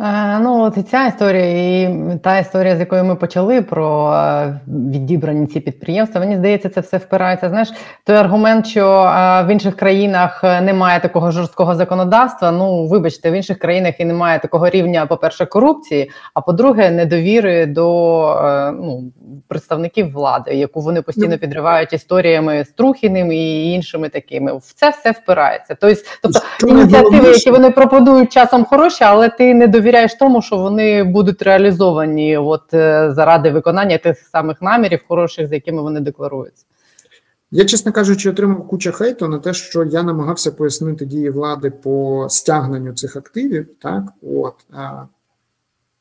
Е, 0.00 0.38
ну, 0.38 0.62
от 0.62 0.76
і 0.76 0.82
ця 0.82 1.06
історія, 1.06 1.44
і 1.44 2.18
та 2.22 2.38
історія, 2.38 2.76
з 2.76 2.80
якої 2.80 3.02
ми 3.02 3.14
почали 3.14 3.62
про 3.62 4.12
е, 4.12 4.60
відібрані 4.66 5.46
ці 5.46 5.60
підприємства. 5.60 6.20
Мені 6.20 6.36
здається, 6.36 6.68
це 6.68 6.80
все 6.80 6.96
впирається. 6.96 7.48
Знаєш, 7.48 7.68
той 8.04 8.16
аргумент, 8.16 8.66
що 8.66 8.86
е, 8.86 9.44
в 9.44 9.48
інших 9.48 9.76
країнах 9.76 10.42
немає 10.42 11.00
такого 11.00 11.30
жорсткого 11.30 11.74
законодавства. 11.74 12.50
Ну, 12.50 12.86
вибачте, 12.86 13.30
в 13.30 13.34
інших 13.34 13.58
країнах 13.58 14.00
і 14.00 14.04
немає 14.04 14.38
такого 14.38 14.68
рівня, 14.68 15.06
по-перше, 15.06 15.46
корупції, 15.46 16.10
а 16.34 16.40
по-друге, 16.40 16.90
недовіри 16.90 17.66
до 17.66 17.88
ну, 18.80 19.12
представників 19.48 20.12
влади, 20.12 20.54
яку 20.54 20.80
вони 20.80 21.02
постійно 21.02 21.28
ну. 21.28 21.38
підривають 21.38 21.92
історіями 21.92 22.64
з 22.64 22.68
Трухіним 22.68 23.32
і 23.32 23.72
іншими 23.72 24.08
такими. 24.08 24.56
В 24.56 24.72
це 24.74 24.90
все 24.90 25.10
впирається. 25.10 25.76
Тобто, 25.80 26.02
тобто 26.22 26.40
ініціативи, 26.68 27.28
які 27.28 27.50
вони 27.50 27.70
пропонують 27.70 28.32
часом 28.32 28.64
хороші, 28.64 29.04
але 29.04 29.28
ти 29.28 29.54
не 29.54 29.66
довіряєш 29.66 29.87
довіряєш 29.88 30.14
тому, 30.14 30.42
що 30.42 30.56
вони 30.56 31.04
будуть 31.04 31.42
реалізовані 31.42 32.36
от 32.36 32.74
е, 32.74 33.12
заради 33.12 33.50
виконання 33.50 33.98
тих 33.98 34.18
самих 34.18 34.62
намірів, 34.62 35.00
хороших, 35.08 35.48
з 35.48 35.52
якими 35.52 35.82
вони 35.82 36.00
декларуються. 36.00 36.64
Я, 37.50 37.64
чесно 37.64 37.92
кажучи, 37.92 38.30
отримав 38.30 38.68
куча 38.68 38.92
хейту 38.92 39.28
на 39.28 39.38
те, 39.38 39.54
що 39.54 39.84
я 39.84 40.02
намагався 40.02 40.52
пояснити 40.52 41.06
дії 41.06 41.30
влади 41.30 41.70
по 41.70 42.26
стягненню 42.30 42.92
цих 42.92 43.16
активів. 43.16 43.66
Так, 43.78 44.02
от 44.22 44.54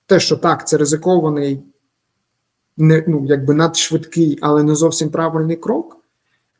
те, 0.06 0.20
що 0.20 0.38
так, 0.38 0.68
це 0.68 0.78
ризикований, 0.78 1.64
не 2.78 3.04
ну 3.08 3.26
якби 3.26 3.54
надшвидкий, 3.54 4.40
але 4.42 4.64
не 4.64 4.76
зовсім 4.76 5.10
правильний 5.10 5.56
крок. 5.56 5.98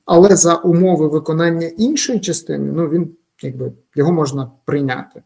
але 0.06 0.36
за 0.36 0.56
умови 0.56 1.08
виконання 1.08 1.68
іншої 1.68 2.20
частини, 2.20 2.72
ну 2.76 2.90
він 2.90 3.10
якби 3.42 3.72
його 3.96 4.12
можна 4.12 4.52
прийняти. 4.66 5.24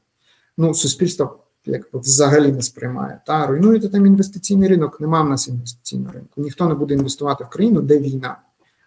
Ну, 0.58 0.74
суспільство 0.74 1.40
якби 1.66 2.00
взагалі 2.00 2.52
не 2.52 2.62
сприймає. 2.62 3.22
Та 3.26 3.48
руйнуєте 3.48 3.90
там 3.90 4.06
інвестиційний 4.06 4.70
ринок, 4.70 5.02
нема 5.02 5.22
в 5.22 5.30
нас 5.30 5.48
інвестиційного 5.48 6.14
ринку. 6.14 6.42
Ніхто 6.42 6.68
не 6.68 6.74
буде 6.74 6.94
інвестувати 6.94 7.44
в 7.44 7.50
країну, 7.50 7.82
де 7.82 8.00
війна, 8.00 8.38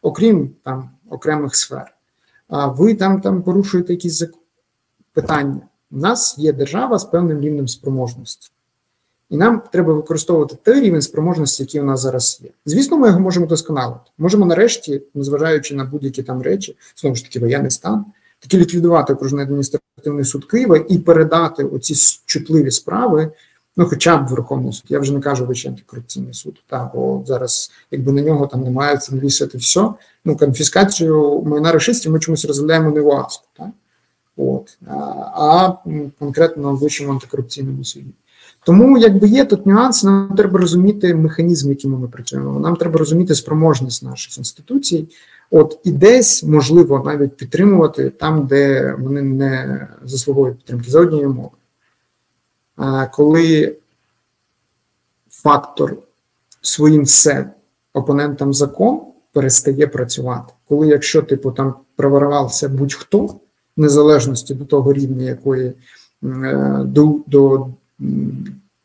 окрім 0.03 0.51
там 0.63 0.91
окремих 1.11 1.57
сфер. 1.57 1.95
А 2.49 2.67
ви 2.67 2.95
там 2.95 3.21
там 3.21 3.43
порушуєте 3.43 3.93
якісь 3.93 4.23
зак- 4.23 4.35
питання. 5.13 5.61
У 5.91 5.97
нас 5.97 6.39
є 6.39 6.53
держава 6.53 6.99
з 6.99 7.05
певним 7.05 7.41
рівнем 7.41 7.69
спроможності. 7.69 8.51
І 9.31 9.37
нам 9.37 9.63
треба 9.73 9.93
використовувати 9.95 10.57
той 10.63 10.81
рівень 10.81 11.03
спроможності, 11.03 11.63
який 11.63 11.81
у 11.81 11.85
нас 11.85 12.01
зараз 12.01 12.41
є. 12.43 12.51
Звісно, 12.67 12.99
ми 12.99 13.09
його 13.09 13.21
можемо 13.21 13.47
досконалити. 13.47 14.11
Можемо 14.19 14.47
нарешті, 14.47 15.03
незважаючи 15.15 15.75
на 15.75 15.85
будь-які 15.85 16.23
там 16.23 16.43
речі, 16.43 16.77
знову 16.97 17.17
ж 17.17 17.25
таки, 17.25 17.41
воєнний 17.41 17.71
стан, 17.71 18.05
таки 18.45 18.59
ліквідувати 18.59 19.13
окружний 19.13 19.45
адміністративний 19.45 20.25
суд 20.25 20.45
Києва 20.45 20.85
і 20.89 20.99
передати 20.99 21.65
оці 21.65 21.95
чутливі 22.27 22.71
справи, 22.71 23.31
ну 23.77 23.87
хоча 23.87 24.17
б 24.17 24.27
Верховний 24.27 24.73
суд. 24.73 24.85
Я 24.89 24.99
вже 24.99 25.13
не 25.13 25.21
кажу 25.21 25.47
Вищий 25.47 25.71
антикорупційний 25.71 26.35
суд. 26.35 26.63
Та, 26.67 26.91
бо 26.95 27.25
зараз, 27.27 27.71
якби 27.91 28.13
на 28.13 28.23
нього 28.23 28.47
там 28.47 28.63
немає 28.63 28.97
це 28.97 29.15
навісити 29.15 29.59
все. 29.59 29.89
Ну, 30.25 30.37
конфіскацію 30.37 31.43
майна 31.47 31.73
рашистів 31.73 32.13
ми 32.13 32.19
чомусь 32.19 32.45
розглядаємо 32.45 32.91
не 32.91 33.01
в 33.01 33.27
так? 33.59 33.69
От, 34.37 34.79
а, 34.87 34.95
а 35.35 35.77
конкретно 36.19 36.73
в 36.73 36.79
Вищому 36.79 37.13
антикорупційному 37.13 37.85
суді. 37.85 38.11
Тому, 38.65 38.99
якби 38.99 39.29
є 39.29 39.45
тут 39.45 39.67
нюанси, 39.67 40.07
нам 40.07 40.35
треба 40.37 40.59
розуміти 40.59 41.15
механізм, 41.15 41.71
якими 41.71 41.99
ми 41.99 42.09
працюємо. 42.09 42.61
Нам 42.61 42.77
треба 42.77 42.99
розуміти 42.99 43.35
спроможність 43.35 44.03
наших 44.03 44.39
інституцій. 44.39 45.09
От 45.57 45.79
і 45.85 45.93
десь 45.93 46.45
можливо 46.45 47.03
навіть 47.05 47.37
підтримувати 47.37 48.11
там, 48.11 48.47
де 48.47 48.93
вони 48.99 49.23
не 49.23 49.87
заслуговують 50.05 50.57
підтримки 50.57 50.91
за 50.91 51.01
однією 51.01 51.29
мовою. 51.29 51.51
А 52.77 53.07
коли 53.07 53.77
фактор 55.31 55.97
своїм 56.61 57.03
все 57.03 57.51
опонентам 57.93 58.55
закон 58.55 59.01
перестає 59.33 59.87
працювати, 59.87 60.53
коли 60.69 60.87
якщо 60.87 61.23
типу 61.23 61.53
там 61.53 61.75
проворувався 61.97 62.69
будь-хто, 62.69 63.27
в 63.27 63.41
незалежності 63.77 64.55
до 64.55 64.65
того 64.65 64.93
рівня, 64.93 65.25
якої 65.25 65.73
е, 66.25 66.81
до, 66.85 67.17
до 67.27 67.67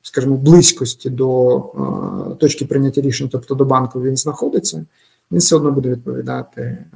скажімо, 0.01 0.37
близькості 0.37 1.09
до 1.09 1.57
е, 1.57 2.35
точки 2.35 2.65
прийняття 2.65 3.01
рішень, 3.01 3.29
тобто 3.31 3.55
до 3.55 3.65
банку 3.65 4.01
він 4.01 4.17
знаходиться, 4.17 4.85
він 5.31 5.39
все 5.39 5.55
одно 5.55 5.71
буде 5.71 5.89
відповідати 5.89 6.61
е, 6.61 6.87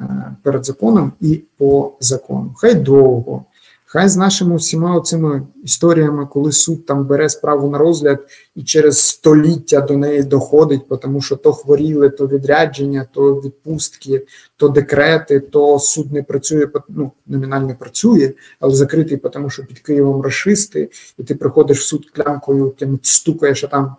перед 0.43 0.65
законом 0.65 1.11
і 1.21 1.41
по 1.57 1.93
закону. 1.99 2.53
Хай 2.57 2.75
довго, 2.75 3.45
хай 3.85 4.09
з 4.09 4.17
нашими 4.17 4.55
всіма 4.55 5.01
цими 5.01 5.41
історіями, 5.63 6.25
коли 6.25 6.51
суд 6.51 6.85
там 6.85 7.05
бере 7.05 7.29
справу 7.29 7.69
на 7.69 7.77
розгляд 7.77 8.27
і 8.55 8.63
через 8.63 8.97
століття 8.97 9.81
до 9.81 9.97
неї 9.97 10.23
доходить, 10.23 10.81
тому 11.01 11.21
що 11.21 11.35
то 11.35 11.53
хворіли, 11.53 12.09
то 12.09 12.27
відрядження, 12.27 13.07
то 13.13 13.35
відпустки, 13.35 14.25
то 14.57 14.69
декрети, 14.69 15.39
то 15.39 15.79
суд 15.79 16.11
не 16.11 16.23
працює, 16.23 16.67
ну 16.89 17.11
номінально 17.27 17.75
працює, 17.79 18.33
але 18.59 18.75
закритий, 18.75 19.17
тому 19.17 19.49
що 19.49 19.65
під 19.65 19.79
Києвом 19.79 20.21
рашисти, 20.21 20.89
і 21.17 21.23
ти 21.23 21.35
приходиш 21.35 21.79
в 21.79 21.83
суд 21.83 22.09
клямкою, 22.09 22.73
тим 22.77 22.99
стукаєш, 23.03 23.63
а 23.63 23.67
там 23.67 23.95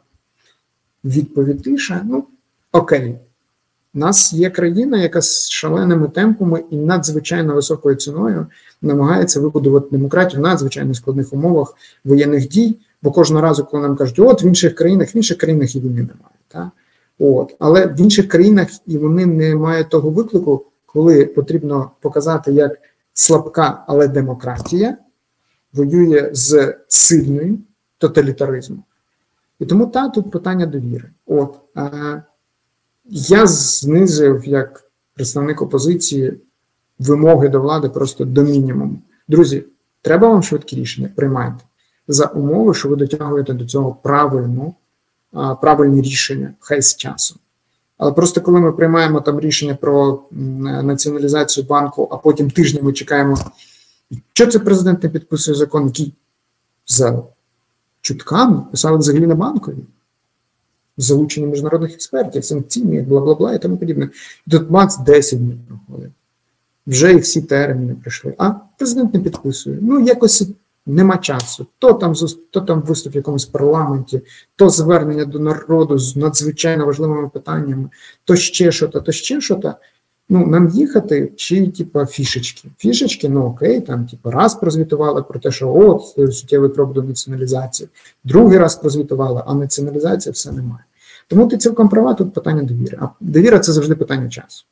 відповідь 1.05 1.63
тиша. 1.63 2.03
Ну 2.05 2.25
окей. 2.73 3.19
У 3.95 3.99
нас 3.99 4.33
є 4.33 4.51
країна, 4.51 5.03
яка 5.03 5.23
з 5.23 5.51
шаленими 5.51 6.09
темпами 6.09 6.65
і 6.71 6.77
надзвичайно 6.77 7.55
високою 7.55 7.97
ціною 7.97 8.47
намагається 8.83 9.41
вибудувати 9.41 9.89
демократію 9.91 10.41
в 10.41 10.43
надзвичайно 10.43 10.95
складних 10.95 11.33
умовах 11.33 11.75
воєнних 12.05 12.49
дій. 12.49 12.77
Бо 13.03 13.11
кожного 13.11 13.43
разу, 13.43 13.65
коли 13.65 13.83
нам 13.83 13.97
кажуть, 13.97 14.19
от 14.19 14.43
в 14.43 14.45
інших 14.45 14.75
країнах, 14.75 15.15
в 15.15 15.17
інших 15.17 15.39
країнах 15.39 15.77
і 15.77 15.81
війни 15.81 15.91
немає. 15.95 16.39
Та? 16.49 16.71
От. 17.19 17.57
Але 17.59 17.87
в 17.87 18.01
інших 18.01 18.29
країнах 18.29 18.69
і 18.87 18.99
вони 18.99 19.27
не 19.27 19.55
мають 19.55 19.89
того 19.89 20.11
виклику, 20.11 20.67
коли 20.87 21.27
потрібно 21.27 21.91
показати, 22.01 22.53
як 22.53 22.79
слабка, 23.13 23.85
але 23.87 24.09
демократія 24.09 24.97
воює 25.73 26.31
з 26.33 26.75
сильною 26.89 27.59
тоталітаризмом. 27.99 28.85
І 29.61 29.67
тому 29.67 29.87
та 29.87 30.09
тут 30.09 30.31
питання 30.31 30.67
довіри. 30.67 31.11
От. 31.27 31.55
Я 33.05 33.47
знизив 33.47 34.49
як 34.49 34.91
представник 35.15 35.63
опозиції 35.63 36.41
вимоги 36.99 37.49
до 37.49 37.61
влади 37.61 37.89
просто 37.89 38.25
до 38.25 38.43
мінімуму. 38.43 38.99
Друзі, 39.29 39.65
треба 40.03 40.29
вам 40.29 40.43
швидкі 40.43 40.77
рішення, 40.77 41.11
приймайте 41.17 41.65
за 42.09 42.27
умови, 42.27 42.75
що 42.75 42.89
ви 42.89 42.97
дотягуєте 42.97 43.53
до 43.53 43.65
цього 43.65 43.97
правильно, 44.03 44.75
правильні 45.61 46.03
рішення, 46.03 46.55
хай 46.61 46.83
з 46.83 46.97
часом. 46.97 47.39
Але 47.99 48.13
просто 48.13 48.41
коли 48.41 48.61
ми 48.61 48.73
приймаємо 48.73 49.21
там 49.21 49.41
рішення 49.41 49.75
про 49.75 50.23
націоналізацію 50.83 51.67
банку, 51.67 52.09
а 52.11 52.17
потім 52.17 52.51
тижнями 52.51 52.93
чекаємо, 52.93 53.39
що 54.33 54.47
це 54.47 54.59
президент 54.59 55.03
не 55.03 55.09
підписує 55.09 55.55
закон, 55.55 55.87
який 55.87 56.15
за 56.87 57.23
чутками 58.01 58.63
писали 58.71 58.99
взагалі 58.99 59.27
на 59.27 59.35
банкові 59.35 59.79
залучення 60.97 61.47
міжнародних 61.47 61.95
експертів, 61.95 62.45
санкційні, 62.45 63.01
бла 63.01 63.21
бла 63.21 63.35
бла 63.35 63.55
і 63.55 63.59
тому 63.59 63.77
подібне. 63.77 64.09
Тут 64.51 64.71
Макс 64.71 64.99
10 64.99 65.39
днів 65.39 65.59
проходить. 65.69 66.13
Вже 66.87 67.13
і 67.13 67.17
всі 67.17 67.43
терміни 67.43 67.95
прийшли. 68.03 68.35
А 68.39 68.51
президент 68.79 69.15
не 69.15 69.21
підписує. 69.21 69.79
Ну, 69.81 70.01
якось 70.01 70.49
нема 70.87 71.17
часу. 71.17 71.67
То 71.79 71.93
там 71.93 72.15
то 72.51 72.61
там 72.61 72.81
виступ 72.81 73.15
в 73.15 73.17
якомусь 73.17 73.45
парламенті, 73.45 74.21
то 74.57 74.71
звернення 74.71 75.25
до 75.25 75.39
народу 75.39 75.99
з 75.99 76.17
надзвичайно 76.17 76.87
важливими 76.87 77.29
питаннями, 77.29 77.89
то 78.25 78.37
ще 78.37 78.73
що-то, 78.73 79.01
то 79.01 79.13
ще 79.13 79.41
що-то. 79.41 79.75
Ну, 80.29 80.47
нам 80.47 80.69
їхати 80.69 81.33
чи 81.37 81.67
типа 81.67 82.07
фішечки. 82.07 82.69
Фішечки, 82.79 83.29
ну 83.29 83.45
окей, 83.45 83.81
там 83.81 84.07
типа 84.07 84.31
раз 84.31 84.55
прозвітували 84.55 85.23
про 85.23 85.41
те, 85.41 85.51
що 85.51 85.75
от 85.75 86.03
суттєвий 86.35 86.71
крок 86.71 86.93
до 86.93 87.03
націоналізації, 87.03 87.89
другий 88.25 88.59
раз 88.59 88.75
прозвітували, 88.75 89.43
а 89.47 89.55
націоналізація 89.55 90.33
все 90.33 90.53
немає. 90.53 90.85
Тому 91.29 91.49
ти 91.49 91.57
цілком 91.57 91.89
права, 91.89 92.15
тут 92.15 92.33
питання 92.33 92.63
довіри. 92.63 92.99
А 93.01 93.09
довіра 93.21 93.59
це 93.59 93.73
завжди 93.73 93.95
питання 93.95 94.29
часу. 94.29 94.65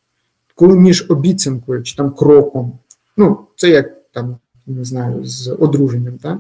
Коли 0.55 0.77
між 0.77 1.07
обіцянкою 1.09 1.83
чи 1.83 1.97
там 1.97 2.11
кроком, 2.11 2.73
ну 3.17 3.39
це 3.57 3.69
як 3.69 3.93
там 4.13 4.37
не 4.67 4.85
знаю, 4.85 5.25
з 5.25 5.57
одруженням, 5.59 6.19
так? 6.19 6.39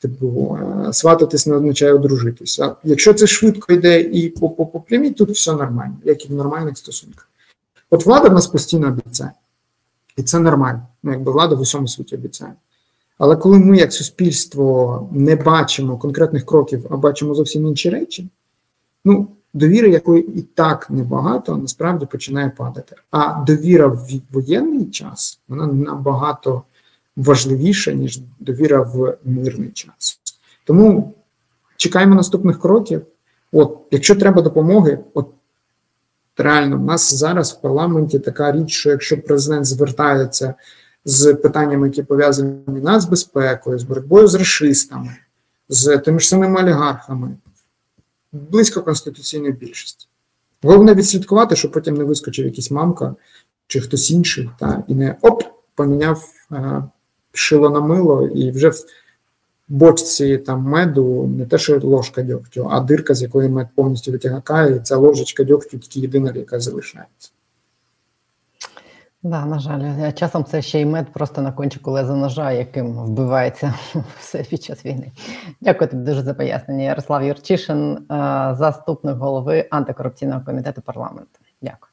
Типу, 0.00 0.58
е, 0.88 0.92
свататись 0.92 1.46
не 1.46 1.54
означає 1.54 1.92
одружитись. 1.92 2.60
А 2.60 2.76
якщо 2.84 3.14
це 3.14 3.26
швидко 3.26 3.72
йде 3.72 4.00
і 4.00 4.28
по, 4.28 4.50
по, 4.50 4.66
по 4.66 4.80
прямій, 4.80 5.10
тут 5.10 5.30
все 5.30 5.52
нормально, 5.52 5.96
як 6.04 6.24
і 6.24 6.28
в 6.28 6.34
нормальних 6.34 6.78
стосунках. 6.78 7.28
От 7.92 8.06
влада 8.06 8.28
нас 8.28 8.46
постійно 8.46 8.88
обіцяє. 8.88 9.32
І 10.16 10.22
це 10.22 10.38
нормально. 10.38 10.82
Ну, 11.02 11.12
якби 11.12 11.32
влада 11.32 11.54
в 11.54 11.60
усьому 11.60 11.88
світі 11.88 12.16
обіцяє. 12.16 12.52
Але 13.18 13.36
коли 13.36 13.58
ми, 13.58 13.76
як 13.76 13.92
суспільство, 13.92 15.08
не 15.12 15.36
бачимо 15.36 15.98
конкретних 15.98 16.46
кроків, 16.46 16.86
а 16.90 16.96
бачимо 16.96 17.34
зовсім 17.34 17.66
інші 17.66 17.90
речі, 17.90 18.28
ну, 19.04 19.28
довіри, 19.54 19.90
якої 19.90 20.38
і 20.38 20.42
так 20.42 20.90
небагато, 20.90 21.56
насправді 21.56 22.06
починає 22.06 22.50
падати. 22.50 22.96
А 23.10 23.44
довіра 23.46 23.86
в 23.86 24.08
воєнний 24.30 24.86
час 24.86 25.40
вона 25.48 25.66
набагато 25.66 26.62
важливіша, 27.16 27.92
ніж 27.92 28.20
довіра 28.40 28.82
в 28.82 29.16
мирний 29.24 29.70
час. 29.70 30.20
Тому 30.64 31.14
чекаємо 31.76 32.14
наступних 32.14 32.60
кроків. 32.60 33.02
От, 33.52 33.78
якщо 33.90 34.16
треба 34.16 34.42
допомоги, 34.42 34.98
от 35.14 35.28
реально, 36.36 36.76
в 36.76 36.84
нас 36.84 37.14
зараз 37.14 37.52
в 37.52 37.60
парламенті 37.60 38.18
така 38.18 38.52
річ, 38.52 38.70
що 38.70 38.90
якщо 38.90 39.22
президент 39.22 39.66
звертається 39.66 40.54
з 41.04 41.34
питаннями, 41.34 41.86
які 41.86 42.02
пов'язані 42.02 42.54
з 42.66 42.82
нацбезпекою, 42.82 43.78
з 43.78 43.82
боротьбою 43.82 44.28
з 44.28 44.34
расистами, 44.34 45.16
з 45.68 45.98
тими 45.98 46.20
ж 46.20 46.28
самими 46.28 46.62
олігархами, 46.62 47.36
близько 48.32 48.82
конституційної 48.82 49.52
більшості. 49.52 50.08
Головне 50.62 50.94
відслідкувати, 50.94 51.56
щоб 51.56 51.72
потім 51.72 51.94
не 51.94 52.04
вискочив 52.04 52.46
якийсь 52.46 52.70
мамка 52.70 53.14
чи 53.66 53.80
хтось 53.80 54.10
інший, 54.10 54.50
та, 54.58 54.82
і 54.88 54.94
не 54.94 55.16
оп, 55.22 55.42
поміняв 55.74 56.24
е, 56.52 56.84
шило 57.32 57.70
на 57.70 57.80
мило, 57.80 58.26
і 58.26 58.50
вже 58.50 58.68
в 58.68 58.84
бочці 59.68 60.38
там 60.38 60.62
меду 60.62 61.26
не 61.38 61.46
те, 61.46 61.58
що 61.58 61.80
ложка 61.80 62.22
дьогтю, 62.22 62.68
а 62.70 62.80
дирка, 62.80 63.14
з 63.14 63.22
якої 63.22 63.48
мед 63.48 63.68
повністю 63.74 64.12
витягає, 64.12 64.76
і 64.76 64.80
ця 64.80 64.96
ложечка 64.96 65.44
дьогтю 65.44 65.78
тільки 65.78 66.00
єдина, 66.00 66.32
яка 66.34 66.60
залишається. 66.60 67.30
Да, 69.24 69.46
на 69.46 69.58
жаль, 69.58 70.12
часом 70.12 70.44
це 70.44 70.62
ще 70.62 70.80
й 70.80 70.84
мед 70.84 71.12
просто 71.12 71.42
на 71.42 71.52
кончику 71.52 71.90
леза 71.90 72.14
ножа, 72.14 72.52
яким 72.52 72.92
вбивається 72.92 73.74
все 74.20 74.42
під 74.42 74.62
час 74.62 74.84
війни. 74.84 75.12
Дякую 75.60 75.90
тобі 75.90 76.02
дуже 76.02 76.22
за 76.22 76.34
пояснення. 76.34 76.84
Ярослав 76.84 77.24
Юрчишин, 77.24 77.96
е, 77.96 78.04
заступник 78.58 79.16
голови 79.16 79.68
антикорупційного 79.70 80.42
комітету 80.46 80.82
парламенту. 80.82 81.38
Дякую. 81.62 81.91